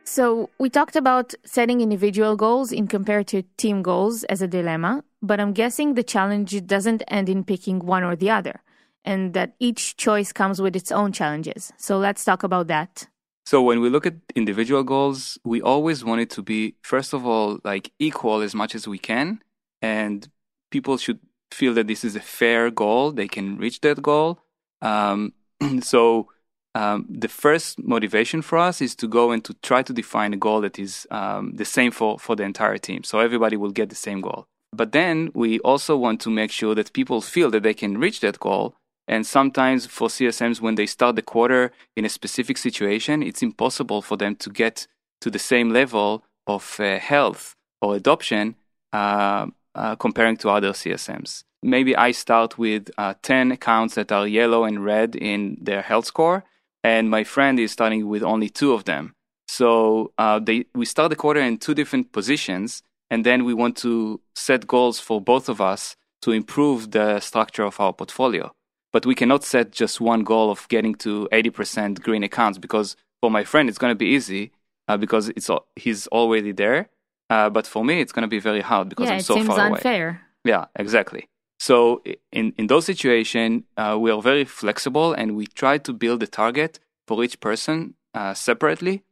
So 0.04 0.50
we 0.60 0.70
talked 0.70 0.96
about 0.96 1.34
setting 1.46 1.82
individual 1.82 2.36
goals 2.36 2.72
in 2.72 2.88
compared 2.88 3.28
to 3.28 3.42
team 3.58 3.82
goals 3.82 4.24
as 4.26 4.42
a 4.42 4.48
dilemma, 4.48 5.04
but 5.26 5.40
I'm 5.40 5.54
guessing 5.54 5.94
the 5.94 6.04
challenge 6.04 6.66
doesn't 6.66 7.04
end 7.08 7.30
in 7.30 7.44
picking 7.44 7.80
one 7.80 8.04
or 8.04 8.16
the 8.16 8.30
other, 8.30 8.62
and 9.04 9.34
that 9.34 9.56
each 9.60 9.98
choice 9.98 10.32
comes 10.32 10.62
with 10.62 10.76
its 10.76 10.92
own 10.92 11.12
challenges. 11.12 11.74
So 11.78 11.98
let's 11.98 12.24
talk 12.24 12.44
about 12.44 12.68
that. 12.68 13.08
So 13.46 13.62
when 13.62 13.80
we 13.80 13.90
look 13.90 14.08
at 14.08 14.16
individual 14.36 14.84
goals, 14.84 15.38
we 15.44 15.62
always 15.62 16.04
want 16.04 16.22
it 16.22 16.32
to 16.32 16.42
be 16.42 16.76
first 16.82 17.14
of 17.14 17.26
all 17.26 17.60
like 17.64 17.92
equal 18.00 18.42
as 18.42 18.56
much 18.56 18.74
as 18.74 18.88
we 18.88 18.98
can 18.98 19.40
and 19.82 20.28
people 20.72 20.98
should 20.98 21.20
feel 21.52 21.74
that 21.76 21.88
this 21.88 22.04
is 22.04 22.16
a 22.16 22.20
fair 22.20 22.72
goal, 22.72 23.12
they 23.12 23.28
can 23.28 23.58
reach 23.58 23.82
that 23.82 24.02
goal. 24.02 24.40
Um, 24.82 25.34
so 25.82 26.30
um, 26.74 27.06
the 27.10 27.28
first 27.28 27.80
motivation 27.80 28.42
for 28.42 28.58
us 28.58 28.82
is 28.82 28.96
to 28.98 29.08
go 29.08 29.32
and 29.32 29.44
to 29.46 29.54
try 29.62 29.82
to 29.84 29.94
define 29.94 30.34
a 30.34 30.38
goal 30.38 30.62
that 30.62 30.80
is 30.80 31.08
um, 31.12 31.54
the 31.56 31.66
same 31.66 31.92
for, 31.92 32.20
for 32.20 32.36
the 32.36 32.44
entire 32.44 32.78
team. 32.78 33.04
So 33.04 33.20
everybody 33.20 33.58
will 33.58 33.72
get 33.72 33.90
the 33.90 33.96
same 33.96 34.22
goal. 34.22 34.48
But 34.76 34.92
then 34.92 35.32
we 35.34 35.60
also 35.60 35.96
want 35.96 36.22
to 36.22 36.30
make 36.30 36.52
sure 36.52 36.76
that 36.76 36.94
people 36.94 37.22
feel 37.22 37.50
that 37.52 37.64
they 37.64 37.74
can 37.74 37.98
reach 37.98 38.20
that 38.20 38.40
goal 38.40 38.76
and 39.08 39.26
sometimes 39.26 39.86
for 39.86 40.08
CSMs, 40.08 40.62
when 40.62 40.76
they 40.76 40.88
start 40.88 41.16
the 41.16 41.22
quarter 41.22 41.72
in 41.96 42.06
a 42.06 42.10
specific 42.10 42.58
situation, 42.58 43.22
it's 43.22 43.44
impossible 43.44 44.02
for 44.02 44.18
them 44.18 44.36
to 44.38 44.50
get 44.50 44.88
to 45.22 45.30
the 45.30 45.40
same 45.40 45.70
level 45.70 46.24
of 46.48 46.80
uh, 46.80 47.00
health 47.00 47.56
or 47.82 47.96
adoption 47.96 48.56
uh, 48.94 49.48
uh, 49.76 49.96
comparing 49.96 50.38
to 50.38 50.50
other 50.50 50.72
CSMs. 50.72 51.44
Maybe 51.62 51.96
I 51.96 52.12
start 52.12 52.58
with 52.58 52.90
uh, 52.98 53.16
10 53.22 53.52
accounts 53.52 53.96
that 53.96 54.12
are 54.12 54.28
yellow 54.28 54.64
and 54.64 54.84
red 54.84 55.16
in 55.16 55.58
their 55.62 55.82
health 55.82 56.06
score, 56.06 56.44
and 56.84 57.10
my 57.10 57.24
friend 57.24 57.60
is 57.60 57.72
starting 57.72 58.08
with 58.08 58.24
only 58.24 58.50
two 58.50 58.74
of 58.74 58.86
them. 58.86 59.14
So 59.48 60.14
uh, 60.18 60.40
they, 60.40 60.66
we 60.74 60.86
start 60.86 61.10
the 61.12 61.16
quarter 61.16 61.42
in 61.42 61.58
two 61.58 61.76
different 61.76 62.12
positions, 62.12 62.82
and 63.10 63.26
then 63.26 63.46
we 63.46 63.54
want 63.54 63.78
to 63.78 64.22
set 64.36 64.68
goals 64.68 65.00
for 65.00 65.22
both 65.22 65.50
of 65.50 65.62
us 65.62 65.96
to 66.22 66.32
improve 66.32 66.92
the 66.92 67.20
structure 67.20 67.64
of 67.64 67.80
our 67.80 67.94
portfolio. 67.94 68.52
But 68.92 69.06
we 69.06 69.16
cannot 69.16 69.44
set 69.44 69.72
just 69.72 70.02
one 70.02 70.24
goal 70.24 70.50
of 70.50 70.68
getting 70.70 70.96
to 70.96 71.28
80% 71.32 72.02
green 72.02 72.24
accounts 72.24 72.58
because 72.58 72.96
for 73.22 73.30
my 73.30 73.44
friend 73.44 73.70
it's 73.70 73.78
going 73.78 73.92
to 73.92 73.96
be 73.96 74.08
easy 74.08 74.52
uh, 74.88 74.98
because 74.98 75.30
it's 75.30 75.50
he's 75.76 76.08
already 76.08 76.52
there. 76.52 76.90
Uh, 77.30 77.50
but 77.50 77.68
for 77.68 77.84
me 77.84 78.02
it's 78.02 78.12
going 78.12 78.24
to 78.24 78.28
be 78.28 78.40
very 78.40 78.62
hard 78.62 78.90
because 78.90 79.10
yeah, 79.10 79.16
i'm 79.16 79.22
so 79.22 79.44
far 79.44 79.60
unfair. 79.60 80.10
away. 80.10 80.20
yeah 80.44 80.66
exactly. 80.76 81.28
So 81.60 82.02
in, 82.32 82.54
in 82.58 82.68
those 82.68 82.86
situations 82.86 83.64
uh, 83.78 83.98
we 84.00 84.12
are 84.12 84.22
very 84.22 84.46
flexible 84.46 85.14
and 85.14 85.36
we 85.36 85.46
try 85.48 85.78
to 85.80 85.94
build 85.94 86.24
a 86.24 86.28
target 86.28 86.80
for 87.08 87.24
each 87.24 87.40
person 87.40 87.96
uh, 88.14 88.34
separately. 88.34 89.04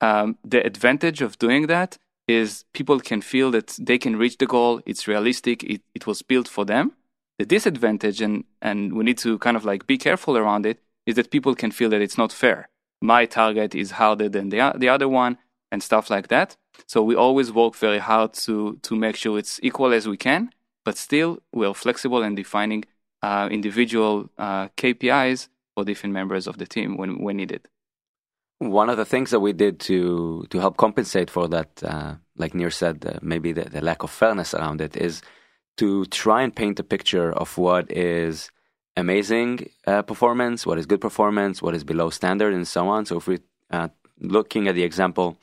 Um, 0.00 0.38
the 0.44 0.64
advantage 0.64 1.22
of 1.22 1.38
doing 1.38 1.66
that 1.66 1.98
is 2.26 2.64
people 2.72 3.00
can 3.00 3.20
feel 3.20 3.50
that 3.50 3.76
they 3.80 3.98
can 3.98 4.16
reach 4.16 4.38
the 4.38 4.46
goal 4.46 4.80
it's 4.86 5.06
realistic 5.06 5.62
it, 5.64 5.82
it 5.94 6.06
was 6.06 6.22
built 6.22 6.48
for 6.48 6.64
them 6.64 6.92
the 7.38 7.44
disadvantage, 7.44 8.20
and, 8.20 8.44
and 8.62 8.94
we 8.94 9.04
need 9.04 9.18
to 9.18 9.38
kind 9.38 9.56
of 9.56 9.64
like 9.64 9.86
be 9.86 9.98
careful 9.98 10.36
around 10.36 10.66
it, 10.66 10.80
is 11.06 11.16
that 11.16 11.30
people 11.30 11.54
can 11.54 11.70
feel 11.70 11.90
that 11.90 12.00
it's 12.00 12.18
not 12.18 12.32
fair. 12.32 12.68
My 13.02 13.26
target 13.26 13.74
is 13.74 13.92
harder 13.92 14.28
than 14.28 14.50
the, 14.50 14.72
the 14.76 14.88
other 14.88 15.08
one, 15.08 15.38
and 15.72 15.82
stuff 15.82 16.10
like 16.10 16.28
that. 16.28 16.56
So 16.86 17.02
we 17.02 17.16
always 17.16 17.52
work 17.52 17.74
very 17.74 17.98
hard 17.98 18.34
to, 18.44 18.78
to 18.82 18.94
make 18.94 19.16
sure 19.16 19.38
it's 19.38 19.58
equal 19.62 19.92
as 19.92 20.06
we 20.06 20.16
can, 20.16 20.50
but 20.84 20.96
still 20.96 21.38
we're 21.52 21.74
flexible 21.74 22.22
in 22.22 22.36
defining 22.36 22.84
uh, 23.22 23.48
individual 23.50 24.30
uh, 24.38 24.68
KPIs 24.76 25.48
for 25.74 25.84
different 25.84 26.12
members 26.12 26.46
of 26.46 26.58
the 26.58 26.66
team 26.66 26.96
when, 26.96 27.20
when 27.20 27.36
needed. 27.36 27.68
One 28.70 28.88
of 28.88 28.96
the 28.96 29.04
things 29.04 29.30
that 29.30 29.40
we 29.40 29.52
did 29.52 29.80
to 29.80 30.46
to 30.50 30.58
help 30.58 30.76
compensate 30.76 31.30
for 31.30 31.48
that, 31.48 31.82
uh, 31.82 32.14
like 32.36 32.54
Nir 32.54 32.70
said, 32.70 33.04
uh, 33.04 33.18
maybe 33.20 33.52
the, 33.52 33.64
the, 33.64 33.80
lack 33.80 34.02
of 34.02 34.10
fairness 34.10 34.54
around 34.54 34.80
it, 34.80 34.96
is 34.96 35.22
to 35.76 36.06
try 36.06 36.42
and 36.42 36.54
paint 36.54 36.80
a 36.80 36.84
picture 36.84 37.32
of 37.32 37.58
what 37.58 37.90
is 37.90 38.50
amazing 38.96 39.68
uh, 39.86 40.02
performance, 40.02 40.66
what 40.66 40.78
is 40.78 40.86
good 40.86 41.00
performance, 41.00 41.60
what 41.60 41.74
is 41.74 41.84
below 41.84 42.10
standard, 42.10 42.54
and 42.54 42.66
so 42.66 42.88
on. 42.88 43.04
So 43.04 43.18
if 43.18 43.26
we're 43.26 43.44
uh, 43.70 43.88
looking 44.18 44.68
at 44.68 44.74
the 44.74 44.84
example 44.84 45.36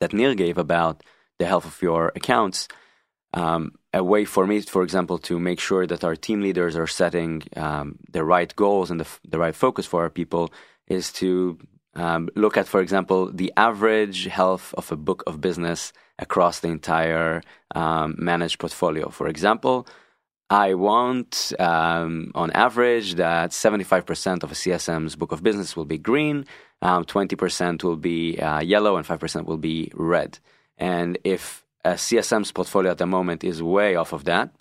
that 0.00 0.12
Nir 0.12 0.34
gave 0.34 0.56
about 0.56 1.02
the 1.38 1.46
health 1.46 1.66
of 1.66 1.82
your 1.82 2.12
accounts, 2.14 2.68
um, 3.34 3.72
a 3.92 4.02
way 4.02 4.24
for 4.24 4.46
me, 4.46 4.60
for 4.62 4.82
example, 4.82 5.18
to 5.18 5.38
make 5.38 5.60
sure 5.60 5.86
that 5.86 6.04
our 6.04 6.16
team 6.16 6.40
leaders 6.40 6.76
are 6.76 6.86
setting 6.86 7.42
um, 7.56 7.98
the 8.10 8.24
right 8.24 8.54
goals 8.56 8.90
and 8.90 9.00
the, 9.00 9.08
the 9.28 9.38
right 9.38 9.54
focus 9.54 9.86
for 9.86 10.02
our 10.02 10.10
people 10.10 10.52
is 10.86 11.12
to 11.12 11.58
um, 12.00 12.30
look 12.34 12.56
at, 12.56 12.66
for 12.66 12.80
example, 12.80 13.30
the 13.30 13.52
average 13.58 14.24
health 14.24 14.74
of 14.80 14.90
a 14.90 14.96
book 14.96 15.22
of 15.26 15.40
business 15.40 15.92
across 16.18 16.60
the 16.60 16.68
entire 16.68 17.42
um, 17.74 18.14
managed 18.18 18.58
portfolio. 18.58 19.10
For 19.10 19.28
example, 19.28 19.86
I 20.48 20.74
want, 20.74 21.52
um, 21.58 22.32
on 22.34 22.50
average, 22.52 23.14
that 23.16 23.50
75% 23.50 24.42
of 24.42 24.50
a 24.50 24.54
CSM's 24.54 25.14
book 25.14 25.30
of 25.30 25.42
business 25.42 25.76
will 25.76 25.84
be 25.84 25.98
green, 25.98 26.46
um, 26.80 27.04
20% 27.04 27.84
will 27.84 27.96
be 27.96 28.38
uh, 28.38 28.60
yellow, 28.60 28.96
and 28.96 29.06
5% 29.06 29.44
will 29.44 29.58
be 29.58 29.92
red. 29.94 30.38
And 30.78 31.18
if 31.22 31.64
a 31.84 31.92
CSM's 31.92 32.50
portfolio 32.50 32.90
at 32.90 32.98
the 32.98 33.06
moment 33.06 33.44
is 33.44 33.62
way 33.62 33.94
off 33.94 34.14
of 34.14 34.24
that, 34.24 34.54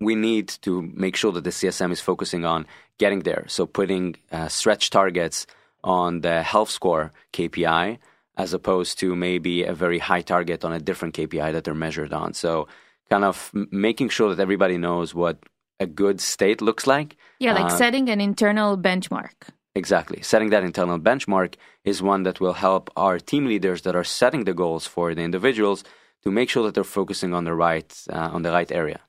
we 0.00 0.16
need 0.16 0.48
to 0.62 0.82
make 0.82 1.14
sure 1.16 1.32
that 1.32 1.44
the 1.44 1.50
CSM 1.50 1.92
is 1.92 2.00
focusing 2.00 2.44
on 2.44 2.66
getting 2.98 3.20
there. 3.20 3.44
So 3.46 3.66
putting 3.66 4.16
uh, 4.32 4.48
stretch 4.48 4.90
targets 4.90 5.46
on 5.86 6.20
the 6.20 6.42
health 6.42 6.68
score 6.68 7.12
KPI 7.32 7.98
as 8.36 8.52
opposed 8.52 8.98
to 8.98 9.16
maybe 9.16 9.62
a 9.62 9.72
very 9.72 9.98
high 9.98 10.20
target 10.20 10.64
on 10.64 10.72
a 10.72 10.78
different 10.78 11.14
KPI 11.14 11.52
that 11.52 11.64
they're 11.64 11.74
measured 11.74 12.12
on. 12.12 12.34
So, 12.34 12.68
kind 13.08 13.24
of 13.24 13.50
making 13.70 14.10
sure 14.10 14.34
that 14.34 14.42
everybody 14.42 14.76
knows 14.76 15.14
what 15.14 15.38
a 15.80 15.86
good 15.86 16.20
state 16.20 16.60
looks 16.60 16.86
like. 16.86 17.16
Yeah, 17.38 17.54
like 17.54 17.72
uh, 17.72 17.76
setting 17.76 18.10
an 18.10 18.20
internal 18.20 18.76
benchmark. 18.76 19.36
Exactly. 19.74 20.22
Setting 20.22 20.50
that 20.50 20.64
internal 20.64 20.98
benchmark 20.98 21.54
is 21.84 22.02
one 22.02 22.24
that 22.24 22.40
will 22.40 22.54
help 22.54 22.90
our 22.96 23.18
team 23.18 23.46
leaders 23.46 23.82
that 23.82 23.94
are 23.94 24.04
setting 24.04 24.44
the 24.44 24.54
goals 24.54 24.86
for 24.86 25.14
the 25.14 25.22
individuals 25.22 25.84
to 26.24 26.30
make 26.30 26.50
sure 26.50 26.64
that 26.64 26.74
they're 26.74 26.84
focusing 27.00 27.32
on 27.32 27.44
the 27.44 27.54
right 27.54 27.90
uh, 28.10 28.30
on 28.32 28.42
the 28.42 28.50
right 28.50 28.72
area. 28.72 29.00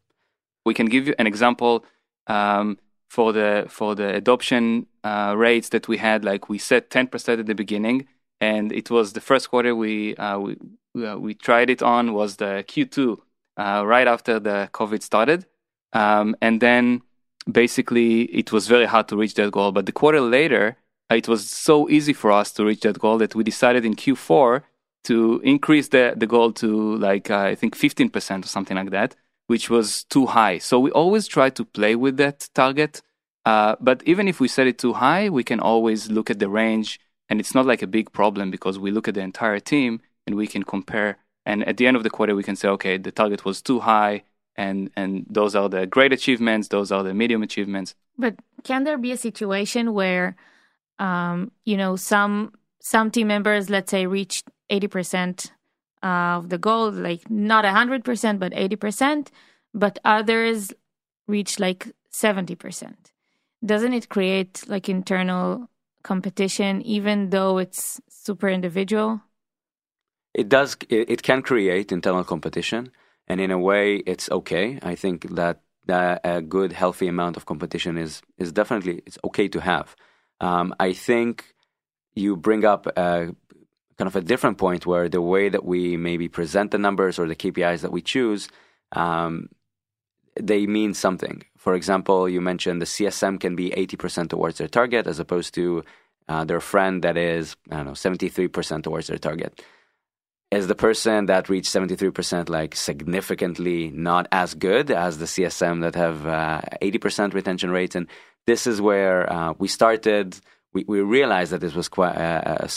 We 0.66 0.74
can 0.74 0.88
give 0.88 1.08
you 1.08 1.16
an 1.18 1.26
example 1.26 1.86
um, 2.28 2.78
for 3.08 3.34
the 3.34 3.66
for 3.70 3.96
the 3.96 4.16
adoption 4.16 4.86
uh, 5.04 5.34
rates 5.38 5.70
that 5.70 5.88
we 5.88 5.98
had. 5.98 6.26
Like 6.26 6.50
we 6.50 6.58
set 6.58 6.90
10% 6.90 7.40
at 7.40 7.46
the 7.46 7.56
beginning, 7.56 8.08
and 8.42 8.72
it 8.72 8.90
was 8.90 9.14
the 9.14 9.22
first 9.22 9.50
quarter 9.50 9.76
we 9.76 10.16
uh, 10.16 10.40
we 10.40 10.58
uh, 11.06 11.18
we 11.18 11.34
tried 11.34 11.70
it 11.70 11.82
on 11.82 12.14
was 12.14 12.38
the 12.38 12.64
Q2 12.68 13.18
uh, 13.58 13.84
right 13.86 14.08
after 14.08 14.40
the 14.40 14.70
COVID 14.74 15.02
started, 15.02 15.46
um, 15.94 16.36
and 16.42 16.62
then 16.62 17.02
basically 17.52 18.24
it 18.24 18.52
was 18.52 18.68
very 18.68 18.86
hard 18.86 19.08
to 19.10 19.18
reach 19.18 19.36
that 19.36 19.52
goal. 19.52 19.72
But 19.72 19.86
the 19.86 19.92
quarter 19.92 20.22
later, 20.22 20.78
it 21.10 21.28
was 21.28 21.50
so 21.50 21.90
easy 21.90 22.14
for 22.14 22.32
us 22.32 22.52
to 22.54 22.66
reach 22.66 22.82
that 22.82 23.00
goal 23.00 23.18
that 23.20 23.36
we 23.36 23.44
decided 23.44 23.86
in 23.86 23.96
Q4 23.96 24.64
to 25.06 25.40
increase 25.44 25.88
the, 25.90 26.14
the 26.18 26.28
goal 26.28 26.52
to 26.52 26.98
like 26.98 27.32
uh, 27.32 27.40
I 27.40 27.56
think 27.56 27.78
15% 27.78 28.44
or 28.44 28.48
something 28.48 28.76
like 28.76 28.92
that, 28.92 29.16
which 29.48 29.70
was 29.70 30.04
too 30.06 30.28
high. 30.28 30.58
So 30.58 30.80
we 30.80 30.92
always 30.92 31.28
try 31.28 31.50
to 31.50 31.66
play 31.66 31.96
with 31.96 32.18
that 32.18 32.50
target. 32.54 33.02
Uh, 33.46 33.76
but 33.80 34.04
even 34.06 34.28
if 34.28 34.40
we 34.40 34.48
set 34.48 34.68
it 34.68 34.78
too 34.78 34.94
high, 34.94 35.30
we 35.30 35.44
can 35.44 35.60
always 35.60 36.12
look 36.12 36.30
at 36.30 36.40
the 36.40 36.50
range, 36.50 37.00
and 37.30 37.40
it's 37.40 37.56
not 37.56 37.66
like 37.66 37.82
a 37.82 37.88
big 37.88 38.12
problem 38.12 38.52
because 38.52 38.78
we 38.78 38.92
look 38.92 39.08
at 39.08 39.14
the 39.14 39.22
entire 39.22 39.60
team 39.60 40.02
and 40.26 40.36
we 40.36 40.48
can 40.48 40.64
compare. 40.64 41.18
And 41.46 41.66
at 41.66 41.78
the 41.78 41.88
end 41.88 41.96
of 41.96 42.04
the 42.04 42.10
quarter, 42.10 42.36
we 42.36 42.44
can 42.44 42.58
say, 42.58 42.68
okay, 42.68 42.98
the 42.98 43.12
target 43.12 43.46
was 43.46 43.62
too 43.62 43.80
high 43.80 44.24
and 44.58 44.90
and 44.96 45.26
those 45.30 45.56
are 45.56 45.70
the 45.70 45.86
great 45.86 46.12
achievements 46.12 46.68
those 46.70 46.92
are 46.92 47.04
the 47.04 47.14
medium 47.14 47.44
achievements 47.44 47.96
but 48.18 48.36
can 48.64 48.84
there 48.84 48.98
be 48.98 49.12
a 49.12 49.18
situation 49.18 49.94
where 49.94 50.36
um, 51.00 51.52
you 51.64 51.78
know 51.78 51.96
some 51.96 52.52
some 52.82 53.12
team 53.12 53.28
members 53.28 53.70
let's 53.70 53.92
say 53.92 54.08
reach 54.08 54.44
80% 54.72 55.52
of 56.04 56.50
the 56.50 56.58
goal 56.58 56.92
like 56.92 57.30
not 57.30 57.66
100% 57.66 58.40
but 58.40 58.52
80% 58.54 59.28
but 59.74 60.00
others 60.06 60.74
reach 61.28 61.60
like 61.60 61.92
70% 62.12 62.96
doesn't 63.66 63.94
it 63.94 64.10
create 64.10 64.64
like 64.68 64.88
internal 64.90 65.70
competition 66.04 66.82
even 66.84 67.32
though 67.32 67.58
it's 67.58 68.00
super 68.10 68.48
individual 68.48 69.22
it 70.34 70.50
does 70.50 70.78
it, 70.90 71.24
can 71.24 71.42
create 71.42 71.92
internal 71.92 72.24
competition 72.24 72.92
and 73.28 73.42
in 73.42 73.52
a 73.52 73.60
way, 73.60 73.98
it's 73.98 74.32
okay. 74.32 74.80
I 74.82 74.96
think 74.96 75.36
that 75.36 75.62
a 75.90 76.42
good, 76.42 76.74
healthy 76.74 77.08
amount 77.08 77.38
of 77.38 77.46
competition 77.46 77.98
is 77.98 78.22
is 78.38 78.52
definitely 78.52 79.04
it's 79.06 79.18
okay 79.26 79.48
to 79.50 79.60
have. 79.60 79.96
Um, 80.40 80.74
I 80.80 80.94
think 80.94 81.56
you 82.16 82.36
bring 82.38 82.66
up 82.66 82.88
a 82.98 83.36
kind 83.98 84.08
of 84.08 84.16
a 84.16 84.22
different 84.22 84.58
point 84.58 84.86
where 84.86 85.10
the 85.10 85.22
way 85.22 85.50
that 85.50 85.66
we 85.66 85.98
maybe 85.98 86.28
present 86.28 86.72
the 86.72 86.78
numbers 86.78 87.18
or 87.18 87.28
the 87.28 87.36
KPIs 87.36 87.82
that 87.82 87.92
we 87.92 88.02
choose, 88.02 88.48
um, 88.92 89.50
they 90.40 90.68
mean 90.68 90.94
something. 90.94 91.44
For 91.58 91.74
example, 91.74 92.30
you 92.30 92.40
mentioned 92.42 92.82
the 92.82 92.86
CSM 92.86 93.40
can 93.40 93.56
be 93.56 93.72
80% 93.72 94.30
towards 94.30 94.60
their 94.60 94.68
target 94.68 95.08
as 95.08 95.20
opposed 95.20 95.54
to 95.56 95.84
uh, 96.30 96.44
their 96.46 96.60
friend 96.60 97.04
that 97.04 97.18
is, 97.18 97.56
I 97.72 97.78
don't 97.78 97.86
know, 97.88 97.92
73% 97.94 98.84
towards 98.84 99.08
their 99.08 99.18
target 99.18 99.62
is 100.50 100.68
the 100.68 100.76
person 100.76 101.26
that 101.26 101.50
reached 101.50 101.74
73% 101.74 102.48
like 102.50 102.76
significantly 102.76 103.92
not 103.94 104.28
as 104.32 104.54
good 104.54 104.92
as 104.92 105.18
the 105.18 105.26
CSM 105.26 105.82
that 105.82 105.96
have 105.96 106.26
uh, 106.26 106.62
80% 106.82 107.34
retention 107.34 107.70
rates. 107.70 107.96
And 107.96 108.08
this 108.46 108.66
is 108.66 108.80
where 108.80 109.32
uh, 109.32 109.54
we 109.58 109.68
started, 109.68 110.40
we, 110.74 110.86
we 110.88 111.02
realized 111.02 111.52
that 111.52 111.60
this 111.60 111.76
was 111.76 111.90
quite 111.90 112.16
a, 112.16 112.64
a, 112.64 112.70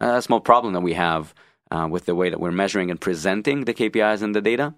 a 0.00 0.22
small 0.22 0.40
problem 0.40 0.74
that 0.74 0.80
we 0.80 0.94
have 0.94 1.34
uh, 1.70 1.88
with 1.90 2.06
the 2.06 2.14
way 2.14 2.30
that 2.30 2.40
we're 2.40 2.50
measuring 2.52 2.90
and 2.90 3.00
presenting 3.00 3.64
the 3.64 3.74
KPIs 3.74 4.22
and 4.22 4.34
the 4.34 4.40
data. 4.40 4.74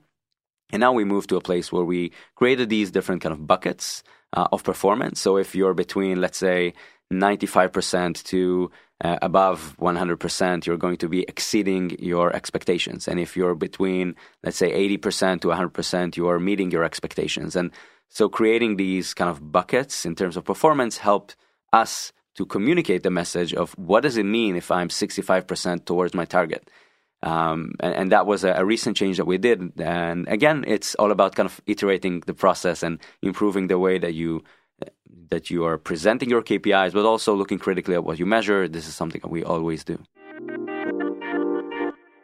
And 0.73 0.81
now 0.81 0.93
we 0.93 1.05
move 1.05 1.27
to 1.29 1.37
a 1.37 1.41
place 1.41 1.73
where 1.73 1.85
we 1.85 2.13
created 2.37 2.69
these 2.69 2.91
different 2.91 3.23
kind 3.23 3.33
of 3.33 3.47
buckets 3.47 4.03
uh, 4.33 4.49
of 4.53 4.63
performance. 4.63 5.21
So 5.21 5.37
if 5.37 5.55
you're 5.55 5.75
between, 5.75 6.21
let's 6.21 6.39
say, 6.39 6.75
95% 7.13 8.23
to 8.25 8.71
uh, 9.03 9.19
above 9.23 9.77
100%, 9.81 10.67
you're 10.67 10.77
going 10.77 10.99
to 10.99 11.09
be 11.09 11.23
exceeding 11.23 11.97
your 11.99 12.35
expectations. 12.35 13.09
And 13.09 13.19
if 13.19 13.37
you're 13.37 13.55
between, 13.55 14.15
let's 14.45 14.59
say, 14.59 14.71
80% 14.97 15.41
to 15.41 15.49
100%, 15.49 16.17
you 16.17 16.29
are 16.29 16.39
meeting 16.39 16.71
your 16.71 16.85
expectations. 16.85 17.57
And 17.57 17.73
so 18.09 18.29
creating 18.29 18.77
these 18.77 19.15
kind 19.15 19.31
of 19.31 19.51
buckets 19.51 20.05
in 20.05 20.15
terms 20.15 20.37
of 20.37 20.45
performance 20.45 20.99
helped 20.99 21.37
us 21.73 22.13
to 22.40 22.46
communicate 22.46 23.03
the 23.03 23.11
message 23.11 23.53
of 23.53 23.74
what 23.76 24.00
does 24.03 24.16
it 24.16 24.24
mean 24.24 24.57
if 24.57 24.70
I'm 24.70 24.88
65% 24.88 25.85
towards 25.85 26.14
my 26.14 26.24
target. 26.24 26.70
Um, 27.22 27.74
and, 27.81 27.94
and, 27.94 28.12
that 28.12 28.24
was 28.24 28.44
a, 28.44 28.53
a, 28.53 28.64
recent 28.64 28.96
change 28.96 29.18
that 29.18 29.26
we 29.26 29.37
did. 29.37 29.59
And 29.79 30.26
again, 30.26 30.64
it's 30.66 30.94
all 30.94 31.11
about 31.11 31.35
kind 31.35 31.46
of 31.46 31.61
iterating 31.66 32.20
the 32.20 32.33
process 32.33 32.83
and 32.83 32.98
improving 33.20 33.66
the 33.66 33.79
way 33.79 33.98
that 33.98 34.14
you 34.14 34.42
that 35.29 35.50
you 35.50 35.66
are 35.66 35.76
presenting 35.76 36.31
your 36.31 36.42
KPIs, 36.42 36.94
but 36.94 37.05
also 37.05 37.35
looking 37.35 37.59
critically 37.59 37.94
at 37.94 38.05
what 38.05 38.18
you 38.18 38.24
measure. 38.24 38.66
This 38.68 38.88
is 38.88 38.94
something 38.94 39.20
that 39.20 39.31
we 39.31 39.44
always 39.44 39.85
do. 39.85 39.98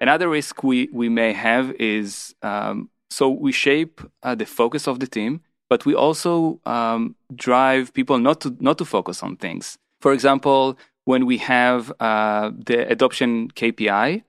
Another 0.00 0.30
risk 0.30 0.64
we, 0.64 0.88
we 0.94 1.10
may 1.10 1.34
have 1.34 1.72
is 1.78 2.34
um, 2.42 2.88
so 3.10 3.28
we 3.28 3.52
shape 3.52 4.00
uh, 4.22 4.34
the 4.34 4.46
focus 4.46 4.88
of 4.88 4.98
the 4.98 5.06
team, 5.06 5.42
but 5.68 5.84
we 5.84 5.94
also 5.94 6.58
um, 6.64 7.16
drive 7.34 7.92
people 7.92 8.18
not 8.18 8.40
to 8.40 8.56
not 8.60 8.78
to 8.78 8.86
focus 8.86 9.22
on 9.22 9.36
things. 9.36 9.76
For 10.00 10.12
example, 10.12 10.78
when 11.04 11.26
we 11.26 11.38
have 11.38 11.92
uh, 12.00 12.50
the 12.54 12.88
adoption 12.90 13.50
KPI, 13.50 14.22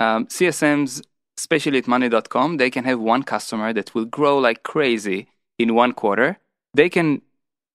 um, 0.00 0.26
CSMs, 0.26 1.02
especially 1.38 1.78
at 1.78 1.88
monday.com, 1.88 2.56
they 2.56 2.70
can 2.70 2.84
have 2.84 3.00
one 3.00 3.22
customer 3.22 3.72
that 3.72 3.94
will 3.94 4.04
grow 4.04 4.38
like 4.38 4.62
crazy 4.62 5.28
in 5.58 5.74
one 5.74 5.92
quarter. 5.92 6.38
They 6.74 6.88
can 6.88 7.22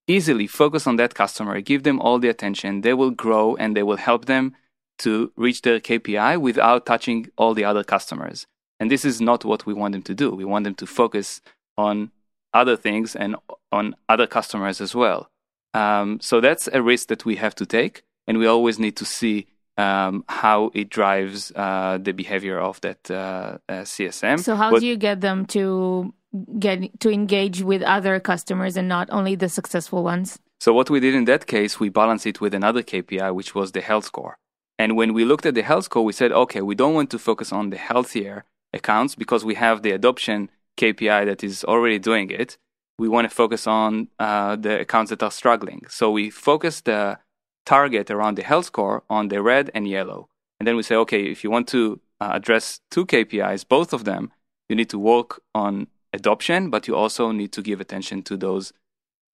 easily 0.08 0.48
focus 0.48 0.88
on 0.88 0.96
that 0.98 1.14
customer, 1.14 1.62
give 1.62 1.84
them 1.84 2.00
all 2.02 2.20
the 2.20 2.30
attention, 2.30 2.82
they 2.82 2.94
will 2.94 3.12
grow 3.12 3.56
and 3.56 3.76
they 3.78 3.84
will 3.84 3.98
help 3.98 4.26
them 4.26 4.56
to 4.98 5.32
reach 5.38 5.62
their 5.62 5.80
KPI 5.80 6.42
without 6.42 6.86
touching 6.86 7.30
all 7.38 7.54
the 7.54 7.64
other 7.64 7.84
customers. 7.84 8.48
And 8.80 8.90
this 8.90 9.06
is 9.06 9.22
not 9.22 9.46
what 9.46 9.66
we 9.66 9.74
want 9.74 9.94
them 9.94 10.02
to 10.04 10.14
do. 10.14 10.32
We 10.32 10.46
want 10.46 10.64
them 10.64 10.76
to 10.76 10.88
focus 10.88 11.42
on 11.78 12.12
other 12.54 12.76
things 12.76 13.16
and 13.16 13.36
on 13.72 13.96
other 14.10 14.28
customers 14.28 14.82
as 14.82 14.96
well. 14.96 15.29
Um, 15.74 16.20
so 16.20 16.42
that's 16.42 16.68
a 16.72 16.82
risk 16.82 17.08
that 17.10 17.26
we 17.26 17.36
have 17.36 17.56
to 17.56 17.66
take, 17.66 18.04
and 18.28 18.38
we 18.38 18.48
always 18.48 18.80
need 18.80 18.96
to 18.98 19.06
see 19.06 19.48
um, 19.78 20.26
how 20.28 20.72
it 20.74 20.90
drives 20.90 21.52
uh, 21.56 21.98
the 22.02 22.12
behavior 22.12 22.60
of 22.60 22.82
that 22.82 23.10
uh, 23.10 23.58
uh, 23.70 23.74
CSM. 23.84 24.40
So 24.40 24.56
how 24.56 24.78
do 24.78 24.86
you 24.86 24.98
get 24.98 25.22
them 25.22 25.46
to 25.48 26.14
get 26.60 27.00
to 27.00 27.10
engage 27.10 27.62
with 27.62 27.82
other 27.82 28.20
customers 28.20 28.78
and 28.78 28.88
not 28.88 29.10
only 29.12 29.36
the 29.36 29.50
successful 29.50 30.04
ones? 30.04 30.40
So 30.60 30.74
what 30.74 30.90
we 30.90 31.00
did 31.00 31.16
in 31.16 31.26
that 31.26 31.48
case, 31.48 31.80
we 31.80 31.88
balanced 31.90 32.28
it 32.28 32.42
with 32.42 32.54
another 32.54 32.84
KPI, 32.84 33.34
which 33.34 33.56
was 33.56 33.72
the 33.72 33.82
health 33.82 34.06
score. 34.06 34.38
And 34.78 34.96
when 34.98 35.14
we 35.14 35.24
looked 35.24 35.46
at 35.46 35.56
the 35.56 35.64
health 35.64 35.86
score, 35.86 36.04
we 36.04 36.14
said, 36.14 36.32
okay, 36.32 36.62
we 36.62 36.76
don't 36.76 36.94
want 36.94 37.10
to 37.12 37.20
focus 37.20 37.54
on 37.54 37.70
the 37.70 37.78
healthier 37.78 38.44
accounts 38.74 39.16
because 39.16 39.46
we 39.46 39.56
have 39.56 39.82
the 39.82 39.92
adoption 39.92 40.50
KPI 40.78 41.26
that 41.26 41.44
is 41.44 41.64
already 41.64 42.00
doing 42.00 42.30
it. 42.30 42.58
We 43.00 43.08
want 43.08 43.30
to 43.30 43.36
focus 43.36 43.66
on 43.66 44.10
uh, 44.20 44.56
the 44.56 44.82
accounts 44.82 45.10
that 45.10 45.24
are 45.24 45.32
struggling. 45.32 45.86
So 45.90 46.12
we 46.12 46.30
focus 46.30 46.82
the 46.82 47.20
target 47.66 48.12
around 48.12 48.36
the 48.36 48.44
health 48.44 48.66
score 48.66 49.04
on 49.10 49.30
the 49.30 49.42
red 49.42 49.72
and 49.74 49.88
yellow. 49.88 50.28
And 50.60 50.68
then 50.68 50.76
we 50.76 50.84
say, 50.84 50.96
okay, 50.96 51.24
if 51.24 51.44
you 51.44 51.50
want 51.50 51.68
to 51.70 52.00
uh, 52.20 52.32
address 52.34 52.82
two 52.92 53.06
KPIs, 53.06 53.68
both 53.68 53.94
of 53.94 54.04
them, 54.04 54.32
you 54.68 54.76
need 54.76 54.90
to 54.90 55.00
work 55.00 55.42
on 55.56 55.88
adoption, 56.14 56.70
but 56.70 56.88
you 56.88 56.96
also 56.96 57.32
need 57.32 57.52
to 57.54 57.62
give 57.62 57.80
attention 57.80 58.22
to 58.24 58.38
those 58.38 58.74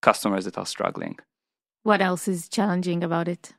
customers 0.01 0.45
that 0.45 0.57
are 0.57 0.65
struggling. 0.65 1.17
What 1.83 2.01
else 2.01 2.27
is 2.27 2.47
challenging 2.49 3.03
about 3.03 3.27
it? 3.27 3.53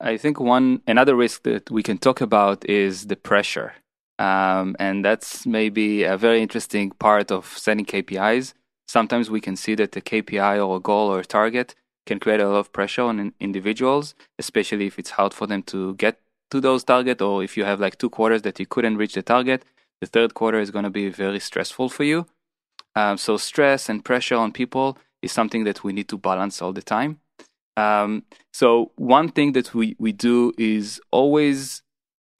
I 0.00 0.16
think 0.16 0.38
one 0.38 0.82
another 0.86 1.16
risk 1.16 1.42
that 1.42 1.70
we 1.70 1.82
can 1.82 1.98
talk 1.98 2.20
about 2.20 2.64
is 2.68 3.08
the 3.08 3.16
pressure, 3.16 3.72
um, 4.18 4.76
and 4.78 5.04
that's 5.04 5.44
maybe 5.44 6.04
a 6.04 6.16
very 6.16 6.40
interesting 6.40 6.90
part 6.90 7.32
of 7.32 7.46
setting 7.58 7.84
KPIs. 7.84 8.54
Sometimes 8.88 9.30
we 9.30 9.40
can 9.40 9.54
see 9.54 9.74
that 9.74 9.96
a 9.96 10.00
KPI 10.00 10.66
or 10.66 10.76
a 10.76 10.80
goal 10.80 11.12
or 11.12 11.20
a 11.20 11.24
target 11.24 11.74
can 12.06 12.18
create 12.18 12.40
a 12.40 12.48
lot 12.48 12.58
of 12.58 12.72
pressure 12.72 13.02
on 13.02 13.34
individuals, 13.38 14.14
especially 14.38 14.86
if 14.86 14.98
it's 14.98 15.10
hard 15.10 15.34
for 15.34 15.46
them 15.46 15.62
to 15.64 15.94
get 15.96 16.20
to 16.50 16.60
those 16.60 16.82
target, 16.82 17.20
or 17.20 17.44
if 17.44 17.56
you 17.56 17.64
have 17.64 17.80
like 17.80 17.98
two 17.98 18.08
quarters 18.08 18.42
that 18.42 18.58
you 18.58 18.64
couldn't 18.64 18.96
reach 18.96 19.12
the 19.14 19.22
target. 19.22 19.64
The 20.00 20.06
third 20.06 20.32
quarter 20.32 20.58
is 20.58 20.70
going 20.70 20.84
to 20.84 20.90
be 20.90 21.10
very 21.10 21.38
stressful 21.40 21.90
for 21.90 22.04
you. 22.04 22.26
Um, 22.96 23.18
so 23.18 23.36
stress 23.36 23.88
and 23.90 24.04
pressure 24.04 24.36
on 24.36 24.52
people 24.52 24.96
is 25.20 25.32
something 25.32 25.64
that 25.64 25.84
we 25.84 25.92
need 25.92 26.08
to 26.08 26.16
balance 26.16 26.62
all 26.62 26.72
the 26.72 26.82
time. 26.82 27.20
Um, 27.76 28.24
so 28.52 28.92
one 28.96 29.28
thing 29.28 29.52
that 29.52 29.74
we, 29.74 29.96
we 29.98 30.12
do 30.12 30.52
is 30.56 31.00
always 31.10 31.82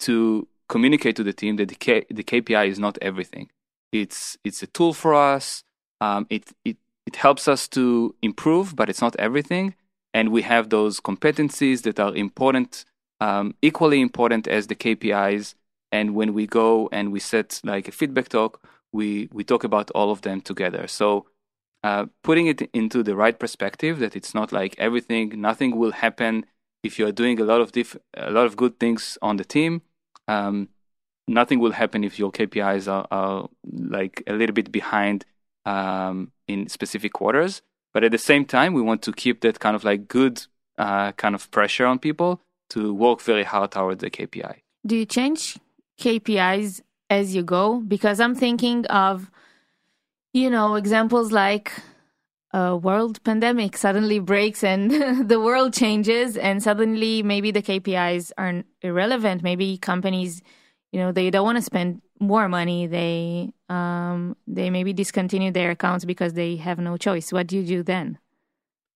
to 0.00 0.48
communicate 0.68 1.16
to 1.16 1.24
the 1.24 1.32
team 1.32 1.56
that 1.56 1.68
the, 1.68 1.74
K, 1.74 2.06
the 2.10 2.24
KPI 2.24 2.68
is 2.68 2.78
not 2.78 2.98
everything. 3.02 3.50
It's 3.92 4.36
it's 4.44 4.62
a 4.62 4.66
tool 4.66 4.92
for 4.92 5.14
us. 5.14 5.64
Um, 6.00 6.26
it 6.30 6.52
it 6.64 6.76
it 7.06 7.16
helps 7.16 7.48
us 7.48 7.68
to 7.68 8.14
improve, 8.22 8.76
but 8.76 8.88
it's 8.88 9.00
not 9.00 9.16
everything. 9.16 9.74
And 10.12 10.30
we 10.30 10.42
have 10.42 10.70
those 10.70 11.00
competencies 11.00 11.82
that 11.82 11.98
are 12.00 12.14
important, 12.14 12.84
um, 13.20 13.54
equally 13.62 14.00
important 14.00 14.46
as 14.46 14.66
the 14.66 14.74
KPIs. 14.74 15.54
And 15.90 16.14
when 16.14 16.34
we 16.34 16.46
go 16.46 16.88
and 16.92 17.12
we 17.12 17.20
set 17.20 17.60
like 17.64 17.88
a 17.88 17.92
feedback 17.92 18.28
talk, 18.28 18.62
we 18.92 19.28
we 19.32 19.44
talk 19.44 19.64
about 19.64 19.90
all 19.92 20.10
of 20.10 20.22
them 20.22 20.40
together. 20.40 20.86
So 20.86 21.26
uh, 21.84 22.06
putting 22.22 22.46
it 22.46 22.62
into 22.72 23.02
the 23.02 23.16
right 23.16 23.38
perspective 23.38 23.98
that 24.00 24.16
it's 24.16 24.34
not 24.34 24.52
like 24.52 24.74
everything, 24.78 25.40
nothing 25.40 25.76
will 25.76 25.92
happen 25.92 26.44
if 26.82 26.98
you're 26.98 27.12
doing 27.12 27.40
a 27.40 27.44
lot 27.44 27.60
of 27.60 27.72
diff- 27.72 27.96
a 28.14 28.30
lot 28.30 28.46
of 28.46 28.56
good 28.56 28.78
things 28.78 29.18
on 29.22 29.36
the 29.36 29.44
team. 29.44 29.82
Um, 30.26 30.68
nothing 31.26 31.58
will 31.60 31.72
happen 31.72 32.04
if 32.04 32.18
your 32.18 32.32
KPIs 32.32 32.88
are, 32.90 33.06
are 33.10 33.48
like 33.72 34.22
a 34.26 34.32
little 34.32 34.54
bit 34.54 34.72
behind 34.72 35.24
um, 35.64 36.32
in 36.46 36.68
specific 36.68 37.12
quarters. 37.12 37.62
But 37.92 38.04
at 38.04 38.12
the 38.12 38.18
same 38.18 38.44
time, 38.44 38.74
we 38.74 38.82
want 38.82 39.02
to 39.02 39.12
keep 39.12 39.40
that 39.40 39.60
kind 39.60 39.74
of 39.74 39.84
like 39.84 40.08
good 40.08 40.46
uh, 40.76 41.12
kind 41.12 41.34
of 41.34 41.50
pressure 41.50 41.86
on 41.86 41.98
people 41.98 42.40
to 42.70 42.94
work 42.94 43.20
very 43.20 43.44
hard 43.44 43.72
towards 43.72 44.00
the 44.00 44.10
KPI. 44.10 44.56
Do 44.86 44.96
you 44.96 45.06
change 45.06 45.58
KPIs 45.98 46.80
as 47.10 47.34
you 47.34 47.42
go? 47.42 47.80
Because 47.80 48.20
I'm 48.20 48.34
thinking 48.34 48.86
of, 48.86 49.30
you 50.32 50.50
know, 50.50 50.74
examples 50.74 51.32
like 51.32 51.72
a 52.52 52.76
world 52.76 53.22
pandemic 53.24 53.76
suddenly 53.76 54.18
breaks 54.18 54.64
and 54.64 54.90
the 55.28 55.40
world 55.40 55.74
changes, 55.74 56.36
and 56.36 56.62
suddenly 56.62 57.22
maybe 57.22 57.50
the 57.50 57.62
KPIs 57.62 58.32
aren't 58.38 58.66
irrelevant. 58.82 59.42
Maybe 59.42 59.76
companies, 59.78 60.42
you 60.92 61.00
know, 61.00 61.12
they 61.12 61.30
don't 61.30 61.44
want 61.44 61.56
to 61.56 61.62
spend 61.62 62.02
more 62.20 62.48
money. 62.48 62.86
They 62.86 63.52
um, 63.68 64.36
they 64.46 64.70
maybe 64.70 64.92
discontinue 64.92 65.52
their 65.52 65.70
accounts 65.70 66.04
because 66.04 66.34
they 66.34 66.56
have 66.56 66.78
no 66.78 66.96
choice. 66.96 67.32
What 67.32 67.46
do 67.46 67.56
you 67.56 67.64
do 67.64 67.82
then? 67.82 68.18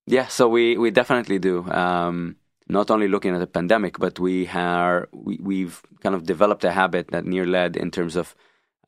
Yeah, 0.07 0.27
so 0.27 0.49
we 0.49 0.77
we 0.77 0.91
definitely 0.91 1.39
do. 1.39 1.71
Um, 1.71 2.37
not 2.69 2.91
only 2.91 3.09
looking 3.09 3.35
at 3.35 3.41
the 3.41 3.47
pandemic, 3.47 3.99
but 3.99 4.19
we 4.19 4.49
are 4.49 5.09
we, 5.13 5.39
we've 5.41 5.83
kind 6.01 6.15
of 6.15 6.25
developed 6.25 6.65
a 6.65 6.73
habit 6.73 7.09
that 7.09 7.25
Nir 7.25 7.47
led 7.47 7.77
in 7.77 7.91
terms 7.91 8.17
of 8.17 8.35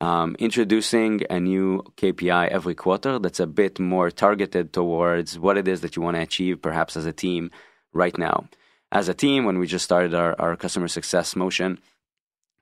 um, 0.01 0.35
introducing 0.39 1.21
a 1.29 1.39
new 1.39 1.81
KPI 1.97 2.49
every 2.49 2.75
quarter 2.75 3.17
that's 3.19 3.39
a 3.39 3.47
bit 3.47 3.79
more 3.79 4.11
targeted 4.11 4.73
towards 4.73 5.39
what 5.39 5.57
it 5.57 5.67
is 5.67 5.81
that 5.81 5.95
you 5.95 6.01
want 6.01 6.15
to 6.17 6.21
achieve, 6.21 6.61
perhaps 6.61 6.97
as 6.97 7.05
a 7.05 7.13
team 7.13 7.49
right 7.93 8.17
now. 8.17 8.47
As 8.91 9.07
a 9.07 9.13
team, 9.13 9.45
when 9.45 9.57
we 9.57 9.67
just 9.67 9.85
started 9.85 10.13
our, 10.13 10.35
our 10.39 10.55
customer 10.55 10.87
success 10.87 11.35
motion, 11.35 11.79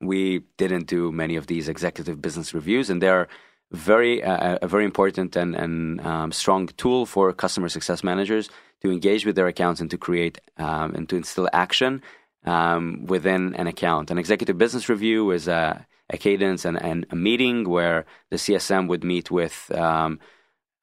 we 0.05 0.43
didn't 0.57 0.87
do 0.87 1.11
many 1.11 1.35
of 1.35 1.47
these 1.47 1.69
executive 1.69 2.21
business 2.21 2.53
reviews, 2.53 2.89
and 2.89 3.01
they're 3.01 3.27
very 3.71 4.23
uh, 4.23 4.59
a 4.61 4.67
very 4.67 4.85
important 4.85 5.35
and, 5.35 5.55
and 5.55 5.99
um, 6.01 6.31
strong 6.31 6.67
tool 6.77 7.05
for 7.05 7.33
customer 7.33 7.69
success 7.69 8.03
managers 8.03 8.49
to 8.81 8.91
engage 8.91 9.25
with 9.25 9.35
their 9.35 9.47
accounts 9.47 9.81
and 9.81 9.89
to 9.89 9.97
create 9.97 10.39
um, 10.57 10.93
and 10.93 11.09
to 11.09 11.15
instill 11.15 11.49
action 11.53 12.01
um, 12.45 13.05
within 13.05 13.55
an 13.55 13.67
account. 13.67 14.11
An 14.11 14.17
executive 14.17 14.57
business 14.57 14.89
review 14.89 15.31
is 15.31 15.47
a, 15.47 15.85
a 16.09 16.17
cadence 16.17 16.65
and, 16.65 16.81
and, 16.81 17.05
a 17.09 17.15
meeting 17.15 17.67
where 17.67 18.05
the 18.29 18.37
CSM 18.37 18.87
would 18.89 19.03
meet 19.03 19.31
with 19.31 19.71
um, 19.73 20.19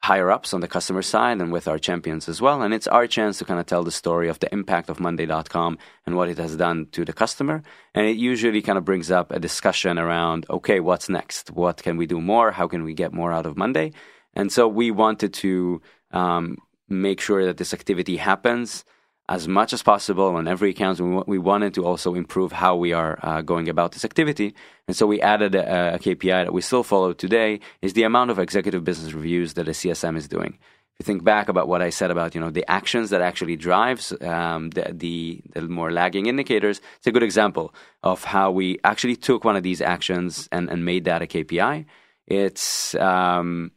higher 0.03 0.31
ups 0.31 0.55
on 0.55 0.61
the 0.61 0.69
customer 0.69 1.03
side 1.03 1.41
and 1.41 1.53
with 1.53 1.69
our 1.69 1.79
champions 1.79 2.29
as 2.29 2.41
well. 2.41 2.63
And 2.63 2.73
it's 2.73 2.87
our 2.87 3.07
chance 3.07 3.39
to 3.39 3.45
kind 3.45 3.61
of 3.61 3.67
tell 3.67 3.85
the 3.85 3.91
story 3.91 4.29
of 4.29 4.39
the 4.41 4.53
impact 4.53 4.89
of 4.89 4.99
Monday.com 4.99 5.79
and 6.07 6.17
what 6.17 6.31
it 6.31 6.39
has 6.39 6.57
done 6.57 6.87
to 6.93 7.05
the 7.05 7.13
customer. 7.13 7.63
And 7.95 8.07
it 8.07 8.17
usually 8.17 8.63
kind 8.63 8.79
of 8.79 8.85
brings 8.85 9.11
up 9.11 9.31
a 9.31 9.39
discussion 9.39 9.99
around, 9.99 10.47
okay, 10.49 10.81
what's 10.81 11.11
next? 11.11 11.51
What 11.51 11.83
can 11.83 11.99
we 11.99 12.07
do 12.07 12.21
more? 12.21 12.51
How 12.51 12.67
can 12.67 12.83
we 12.83 12.95
get 12.95 13.13
more 13.13 13.33
out 13.33 13.45
of 13.45 13.59
Monday? 13.59 13.93
And 14.35 14.51
so 14.51 14.69
we 14.69 14.91
wanted 14.91 15.35
to 15.35 15.83
um, 16.13 16.57
make 16.89 17.21
sure 17.21 17.45
that 17.45 17.59
this 17.59 17.75
activity 17.75 18.17
happens 18.17 18.85
as 19.31 19.47
much 19.47 19.73
as 19.73 19.81
possible 19.81 20.35
on 20.35 20.49
every 20.49 20.71
account. 20.71 21.01
We, 21.01 21.23
we 21.27 21.39
wanted 21.39 21.73
to 21.75 21.87
also 21.87 22.15
improve 22.15 22.51
how 22.51 22.75
we 22.75 22.93
are 22.93 23.19
uh, 23.23 23.43
going 23.43 23.69
about 23.69 23.93
this 23.93 24.05
activity. 24.05 24.55
And 24.89 24.97
so 24.97 25.07
we 25.07 25.23
added 25.23 25.55
a, 25.55 25.95
a, 25.95 25.99
KPI 26.01 26.45
that 26.47 26.53
we 26.53 26.61
still 26.61 26.83
follow 26.83 27.13
today 27.13 27.61
is 27.81 27.93
the 27.93 28.03
amount 28.03 28.33
of 28.33 28.41
executive 28.41 28.83
business 28.83 29.13
reviews 29.13 29.55
that 29.55 29.69
a 29.69 29.71
CSM 29.71 30.17
is 30.17 30.27
doing. 30.27 30.59
If 30.99 31.07
you 31.07 31.15
think 31.15 31.23
back 31.23 31.49
about 31.49 31.69
what 31.69 31.81
I 31.81 31.91
said 31.91 32.11
about, 32.11 32.35
you 32.35 32.41
know, 32.41 32.51
the 32.51 32.69
actions 32.69 33.11
that 33.11 33.23
actually 33.23 33.55
drives 33.55 34.13
um, 34.21 34.71
the, 34.71 34.91
the, 34.93 35.41
the 35.55 35.63
more 35.63 35.93
lagging 35.93 36.27
indicators, 36.27 36.81
it's 36.97 37.07
a 37.07 37.13
good 37.13 37.23
example 37.23 37.73
of 38.03 38.25
how 38.25 38.51
we 38.51 38.81
actually 38.83 39.17
took 39.17 39.45
one 39.45 39.55
of 39.55 39.63
these 39.63 39.81
actions 39.81 40.49
and, 40.51 40.69
and 40.69 40.85
made 40.85 41.05
that 41.05 41.23
a 41.23 41.27
KPI. 41.27 41.87
It's, 42.27 42.97
um, 42.97 43.71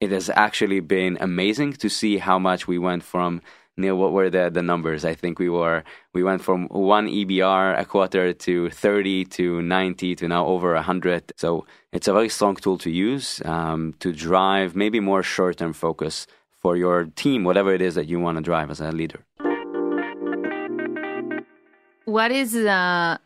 it 0.00 0.12
has 0.12 0.30
actually 0.30 0.80
been 0.80 1.18
amazing 1.20 1.72
to 1.74 1.90
see 1.90 2.18
how 2.18 2.38
much 2.38 2.68
we 2.68 2.78
went 2.78 3.02
from 3.02 3.42
Nir, 3.80 3.94
what 3.94 4.12
were 4.12 4.30
the, 4.30 4.50
the 4.50 4.62
numbers? 4.62 5.04
I 5.04 5.14
think 5.14 5.38
we 5.38 5.48
were 5.48 5.82
we 6.12 6.22
went 6.22 6.42
from 6.42 6.66
one 6.68 7.08
EBR 7.08 7.78
a 7.78 7.84
quarter 7.84 8.32
to 8.32 8.70
30 8.70 9.24
to 9.26 9.62
90 9.62 10.16
to 10.16 10.28
now 10.28 10.46
over 10.46 10.74
100. 10.74 11.32
So 11.36 11.66
it's 11.92 12.08
a 12.08 12.12
very 12.12 12.28
strong 12.28 12.56
tool 12.56 12.78
to 12.78 12.90
use 12.90 13.40
um, 13.44 13.94
to 14.00 14.12
drive 14.12 14.76
maybe 14.76 15.00
more 15.00 15.22
short 15.22 15.58
term 15.58 15.72
focus 15.72 16.26
for 16.50 16.76
your 16.76 17.06
team, 17.16 17.44
whatever 17.44 17.72
it 17.72 17.80
is 17.80 17.94
that 17.94 18.06
you 18.06 18.20
want 18.20 18.36
to 18.36 18.42
drive 18.42 18.70
as 18.70 18.80
a 18.80 18.92
leader. 18.92 19.24
What 22.04 22.32
is 22.32 22.56
uh, 22.56 23.18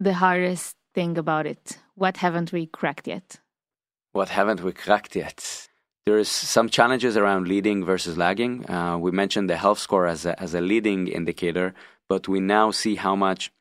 the 0.00 0.14
hardest 0.14 0.76
thing 0.94 1.16
about 1.18 1.46
it? 1.46 1.78
What 1.94 2.16
haven't 2.16 2.52
we 2.52 2.66
cracked 2.66 3.06
yet? 3.06 3.38
What 4.12 4.28
haven't 4.28 4.62
we 4.62 4.72
cracked 4.72 5.14
yet? 5.16 5.67
There's 6.08 6.30
some 6.30 6.70
challenges 6.70 7.18
around 7.18 7.48
leading 7.48 7.84
versus 7.84 8.16
lagging. 8.16 8.64
Uh, 8.70 8.96
we 8.96 9.10
mentioned 9.10 9.50
the 9.50 9.58
health 9.58 9.78
score 9.78 10.06
as 10.06 10.24
a, 10.24 10.40
as 10.40 10.54
a 10.54 10.60
leading 10.62 11.06
indicator, 11.06 11.74
but 12.08 12.26
we 12.26 12.40
now 12.40 12.70
see 12.70 12.94
how 12.94 13.14
much 13.14 13.52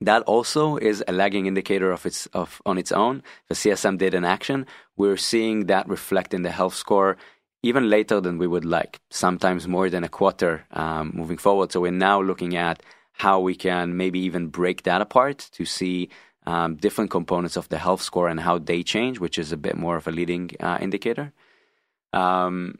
that 0.00 0.22
also 0.22 0.78
is 0.78 1.04
a 1.06 1.12
lagging 1.12 1.44
indicator 1.44 1.92
of 1.92 2.06
its 2.06 2.24
of 2.32 2.62
on 2.64 2.78
its 2.78 2.90
own. 2.90 3.22
The 3.50 3.54
CSM 3.54 3.98
did 3.98 4.14
an 4.14 4.24
action. 4.24 4.64
We're 4.96 5.18
seeing 5.18 5.66
that 5.66 5.86
reflect 5.86 6.32
in 6.32 6.40
the 6.40 6.50
health 6.50 6.74
score 6.74 7.18
even 7.62 7.90
later 7.90 8.18
than 8.18 8.38
we 8.38 8.46
would 8.46 8.64
like. 8.64 8.98
Sometimes 9.10 9.68
more 9.68 9.90
than 9.90 10.04
a 10.04 10.08
quarter 10.08 10.64
um, 10.70 11.12
moving 11.12 11.36
forward. 11.36 11.70
So 11.70 11.82
we're 11.82 12.04
now 12.08 12.18
looking 12.22 12.56
at 12.56 12.82
how 13.12 13.40
we 13.40 13.54
can 13.54 13.94
maybe 13.94 14.20
even 14.20 14.48
break 14.48 14.84
that 14.84 15.02
apart 15.02 15.50
to 15.52 15.66
see 15.66 16.08
um, 16.46 16.76
different 16.76 17.10
components 17.10 17.58
of 17.58 17.68
the 17.68 17.76
health 17.76 18.00
score 18.00 18.28
and 18.28 18.40
how 18.40 18.56
they 18.56 18.82
change, 18.82 19.20
which 19.20 19.38
is 19.38 19.52
a 19.52 19.58
bit 19.58 19.76
more 19.76 19.98
of 19.98 20.08
a 20.08 20.12
leading 20.12 20.50
uh, 20.60 20.78
indicator. 20.80 21.34
Um, 22.14 22.78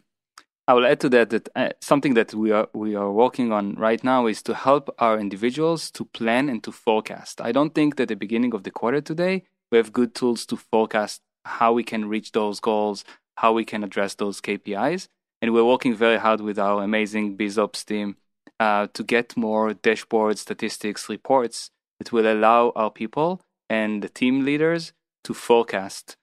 I 0.67 0.73
will 0.73 0.87
add 0.87 1.01
to 1.01 1.09
that 1.11 1.31
that 1.31 1.49
uh, 1.55 1.71
something 1.81 2.15
that 2.15 2.33
we 2.33 2.51
are 2.51 2.69
we 2.73 2.95
are 2.95 3.13
working 3.13 3.53
on 3.53 3.75
right 3.75 4.03
now 4.03 4.27
is 4.27 4.43
to 4.45 4.55
help 4.55 4.95
our 4.99 5.19
individuals 5.19 5.91
to 5.91 6.07
plan 6.07 6.49
and 6.49 6.63
to 6.65 6.73
forecast. 6.73 7.41
I 7.41 7.53
don't 7.53 7.75
think 7.75 7.97
that 7.97 8.05
at 8.05 8.09
the 8.09 8.17
beginning 8.17 8.55
of 8.55 8.63
the 8.63 8.71
quarter 8.71 9.01
today 9.01 9.43
we 9.71 9.77
have 9.77 9.93
good 9.93 10.15
tools 10.15 10.47
to 10.47 10.57
forecast 10.57 11.21
how 11.45 11.73
we 11.75 11.85
can 11.85 12.09
reach 12.09 12.33
those 12.33 12.61
goals, 12.61 13.05
how 13.37 13.53
we 13.53 13.65
can 13.65 13.85
address 13.85 14.15
those 14.15 14.41
KPIs, 14.41 15.09
and 15.43 15.53
we're 15.53 15.65
working 15.65 15.95
very 15.95 16.17
hard 16.17 16.41
with 16.41 16.59
our 16.59 16.83
amazing 16.83 17.37
BizOps 17.37 17.85
team 17.85 18.17
uh, 18.59 18.87
to 18.95 19.03
get 19.03 19.37
more 19.37 19.75
dashboards, 19.75 20.39
statistics, 20.39 21.09
reports 21.11 21.71
that 21.99 22.13
will 22.13 22.33
allow 22.33 22.73
our 22.75 22.91
people 22.91 23.43
and 23.69 24.03
the 24.03 24.09
team 24.09 24.45
leaders 24.45 24.93
to 25.25 25.35
forecast 25.35 26.17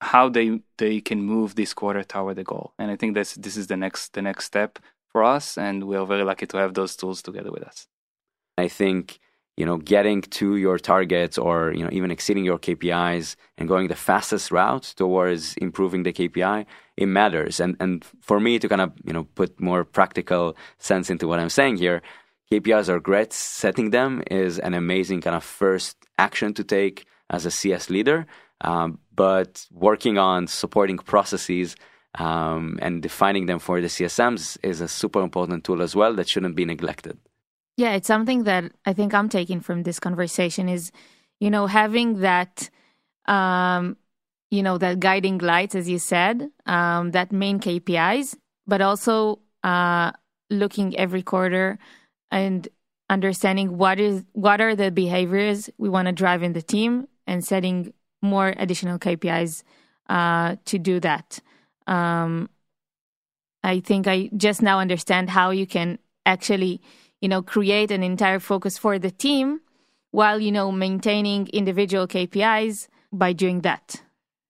how 0.00 0.28
they 0.28 0.60
they 0.78 1.00
can 1.00 1.22
move 1.22 1.54
this 1.54 1.74
quarter 1.74 2.02
toward 2.02 2.36
the 2.36 2.44
goal. 2.44 2.74
And 2.78 2.90
I 2.90 2.96
think 2.96 3.14
that's 3.14 3.34
this 3.34 3.56
is 3.56 3.66
the 3.66 3.76
next 3.76 4.12
the 4.14 4.22
next 4.22 4.44
step 4.44 4.78
for 5.08 5.24
us, 5.24 5.56
and 5.56 5.84
we 5.84 5.96
are 5.96 6.06
very 6.06 6.24
lucky 6.24 6.46
to 6.46 6.56
have 6.58 6.74
those 6.74 6.96
tools 6.96 7.22
together 7.22 7.50
with 7.50 7.62
us. 7.62 7.86
I 8.58 8.68
think 8.68 9.18
you 9.56 9.64
know 9.64 9.78
getting 9.78 10.20
to 10.20 10.56
your 10.56 10.78
targets 10.78 11.38
or 11.38 11.72
you 11.72 11.82
know 11.82 11.90
even 11.92 12.10
exceeding 12.10 12.44
your 12.44 12.58
KPIs 12.58 13.36
and 13.56 13.68
going 13.68 13.88
the 13.88 13.94
fastest 13.94 14.50
route 14.50 14.94
towards 14.96 15.54
improving 15.54 16.02
the 16.02 16.12
KPI 16.12 16.66
it 16.96 17.06
matters 17.06 17.58
and 17.60 17.76
and 17.80 18.04
for 18.20 18.38
me 18.38 18.58
to 18.58 18.68
kind 18.68 18.80
of 18.80 18.92
you 19.04 19.12
know 19.12 19.24
put 19.34 19.58
more 19.60 19.84
practical 19.84 20.56
sense 20.78 21.10
into 21.10 21.26
what 21.26 21.40
I'm 21.40 21.48
saying 21.48 21.78
here 21.78 22.02
KPIs 22.52 22.88
are 22.88 23.00
great 23.00 23.32
setting 23.32 23.90
them 23.90 24.22
is 24.30 24.58
an 24.58 24.74
amazing 24.74 25.20
kind 25.20 25.34
of 25.36 25.42
first 25.42 25.96
action 26.18 26.54
to 26.54 26.62
take 26.62 27.06
as 27.30 27.44
a 27.44 27.50
CS 27.50 27.90
leader 27.90 28.26
um, 28.62 28.98
but 29.14 29.66
working 29.70 30.18
on 30.18 30.46
supporting 30.46 30.98
processes 30.98 31.76
um, 32.16 32.78
and 32.80 33.02
defining 33.02 33.46
them 33.46 33.58
for 33.58 33.80
the 33.80 33.88
CSMs 33.88 34.58
is 34.62 34.80
a 34.80 34.88
super 34.88 35.22
important 35.22 35.64
tool 35.64 35.82
as 35.82 35.94
well 35.94 36.14
that 36.14 36.28
shouldn't 36.28 36.56
be 36.56 36.64
neglected. 36.64 37.18
Yeah, 37.76 37.92
it's 37.92 38.06
something 38.06 38.44
that 38.44 38.72
I 38.86 38.94
think 38.94 39.12
I'm 39.12 39.28
taking 39.28 39.60
from 39.60 39.82
this 39.82 40.00
conversation 40.00 40.68
is, 40.68 40.92
you 41.40 41.50
know, 41.50 41.66
having 41.66 42.20
that, 42.20 42.70
um, 43.26 43.98
you 44.50 44.62
know, 44.62 44.78
that 44.78 44.98
guiding 44.98 45.38
lights, 45.38 45.74
as 45.74 45.88
you 45.88 45.98
said, 45.98 46.48
um, 46.64 47.10
that 47.10 47.32
main 47.32 47.60
KPIs, 47.60 48.36
but 48.66 48.80
also 48.80 49.40
uh, 49.62 50.12
looking 50.48 50.96
every 50.96 51.22
quarter 51.22 51.78
and 52.30 52.66
understanding 53.10 53.76
what 53.76 54.00
is 54.00 54.24
what 54.32 54.60
are 54.60 54.74
the 54.74 54.90
behaviors 54.90 55.70
we 55.78 55.88
want 55.88 56.06
to 56.06 56.12
drive 56.12 56.42
in 56.42 56.54
the 56.54 56.62
team 56.62 57.06
and 57.26 57.44
setting 57.44 57.92
more 58.22 58.54
additional 58.56 58.98
KPIs 58.98 59.62
uh, 60.08 60.56
to 60.64 60.78
do 60.78 61.00
that. 61.00 61.40
Um, 61.86 62.48
I 63.62 63.80
think 63.80 64.06
I 64.06 64.30
just 64.36 64.62
now 64.62 64.78
understand 64.78 65.30
how 65.30 65.50
you 65.50 65.66
can 65.66 65.98
actually, 66.24 66.80
you 67.20 67.28
know, 67.28 67.42
create 67.42 67.90
an 67.90 68.02
entire 68.02 68.38
focus 68.38 68.78
for 68.78 68.98
the 68.98 69.10
team 69.10 69.60
while 70.10 70.40
you 70.40 70.52
know 70.52 70.70
maintaining 70.72 71.48
individual 71.48 72.06
KPIs 72.06 72.88
by 73.12 73.32
doing 73.32 73.62
that. 73.62 74.02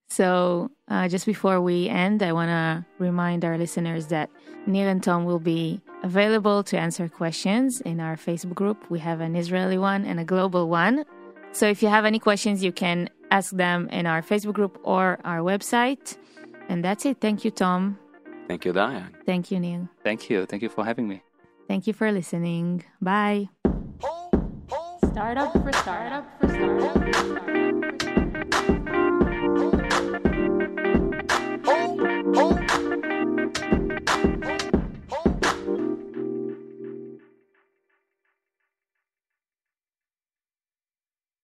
So, 0.08 0.70
uh, 0.88 1.08
just 1.08 1.26
before 1.26 1.60
we 1.60 1.88
end, 1.88 2.22
I 2.22 2.32
want 2.32 2.48
to 2.48 2.86
remind 2.98 3.44
our 3.44 3.58
listeners 3.58 4.06
that 4.08 4.30
Nir 4.66 4.88
and 4.88 5.02
Tom 5.02 5.24
will 5.24 5.40
be 5.40 5.80
available 6.02 6.62
to 6.64 6.78
answer 6.78 7.08
questions 7.08 7.80
in 7.80 8.00
our 8.00 8.16
Facebook 8.16 8.54
group. 8.54 8.88
We 8.90 9.00
have 9.00 9.20
an 9.20 9.34
Israeli 9.34 9.78
one 9.78 10.04
and 10.04 10.20
a 10.20 10.24
global 10.24 10.68
one. 10.68 11.04
So, 11.52 11.66
if 11.66 11.82
you 11.82 11.88
have 11.88 12.04
any 12.04 12.18
questions, 12.18 12.62
you 12.62 12.70
can 12.70 13.10
ask 13.30 13.52
them 13.52 13.88
in 13.90 14.06
our 14.06 14.22
Facebook 14.22 14.54
group 14.54 14.78
or 14.82 15.18
our 15.24 15.40
website. 15.40 16.16
And 16.68 16.84
that's 16.84 17.04
it. 17.06 17.20
Thank 17.20 17.44
you, 17.44 17.50
Tom. 17.50 17.98
Thank 18.48 18.64
you, 18.64 18.72
Diane. 18.72 19.14
Thank 19.24 19.50
you, 19.50 19.60
Nir. 19.60 19.88
Thank 20.04 20.30
you. 20.30 20.46
Thank 20.46 20.62
you 20.62 20.68
for 20.68 20.84
having 20.84 21.08
me. 21.08 21.22
Thank 21.68 21.86
you 21.86 21.92
for 21.92 22.10
listening. 22.12 22.84
Bye. 23.00 23.48
Startup 25.12 25.52
for 25.52 25.72
startup 25.72 26.24
for 26.40 26.48
startup. 26.48 28.02